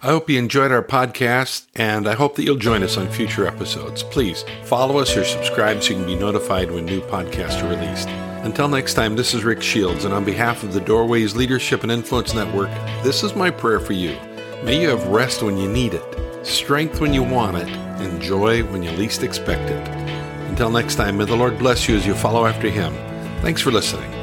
I 0.04 0.08
hope 0.08 0.28
you 0.28 0.38
enjoyed 0.38 0.70
our 0.70 0.82
podcast, 0.82 1.66
and 1.76 2.06
I 2.06 2.12
hope 2.14 2.36
that 2.36 2.42
you'll 2.42 2.56
join 2.56 2.82
us 2.82 2.98
on 2.98 3.08
future 3.08 3.46
episodes. 3.46 4.02
Please 4.02 4.44
follow 4.64 4.98
us 4.98 5.16
or 5.16 5.24
subscribe 5.24 5.82
so 5.82 5.90
you 5.90 5.96
can 5.96 6.06
be 6.06 6.14
notified 6.14 6.70
when 6.70 6.84
new 6.84 7.00
podcasts 7.00 7.62
are 7.62 7.70
released. 7.70 8.08
Until 8.44 8.68
next 8.68 8.92
time, 8.92 9.16
this 9.16 9.32
is 9.32 9.44
Rick 9.44 9.62
Shields, 9.62 10.04
and 10.04 10.12
on 10.12 10.22
behalf 10.22 10.62
of 10.62 10.74
the 10.74 10.80
Doorways 10.80 11.34
Leadership 11.34 11.82
and 11.82 11.90
Influence 11.90 12.34
Network, 12.34 12.68
this 13.02 13.22
is 13.22 13.34
my 13.34 13.50
prayer 13.50 13.80
for 13.80 13.94
you. 13.94 14.14
May 14.62 14.78
you 14.78 14.90
have 14.90 15.06
rest 15.06 15.42
when 15.42 15.56
you 15.56 15.70
need 15.70 15.94
it, 15.94 16.46
strength 16.46 17.00
when 17.00 17.14
you 17.14 17.22
want 17.22 17.56
it, 17.56 17.68
and 17.70 18.20
joy 18.20 18.62
when 18.64 18.82
you 18.82 18.90
least 18.90 19.22
expect 19.22 19.70
it. 19.70 19.88
Until 20.50 20.68
next 20.68 20.96
time, 20.96 21.16
may 21.16 21.24
the 21.24 21.34
Lord 21.34 21.58
bless 21.58 21.88
you 21.88 21.96
as 21.96 22.06
you 22.06 22.12
follow 22.14 22.44
after 22.44 22.68
Him. 22.68 22.92
Thanks 23.40 23.62
for 23.62 23.70
listening. 23.70 24.13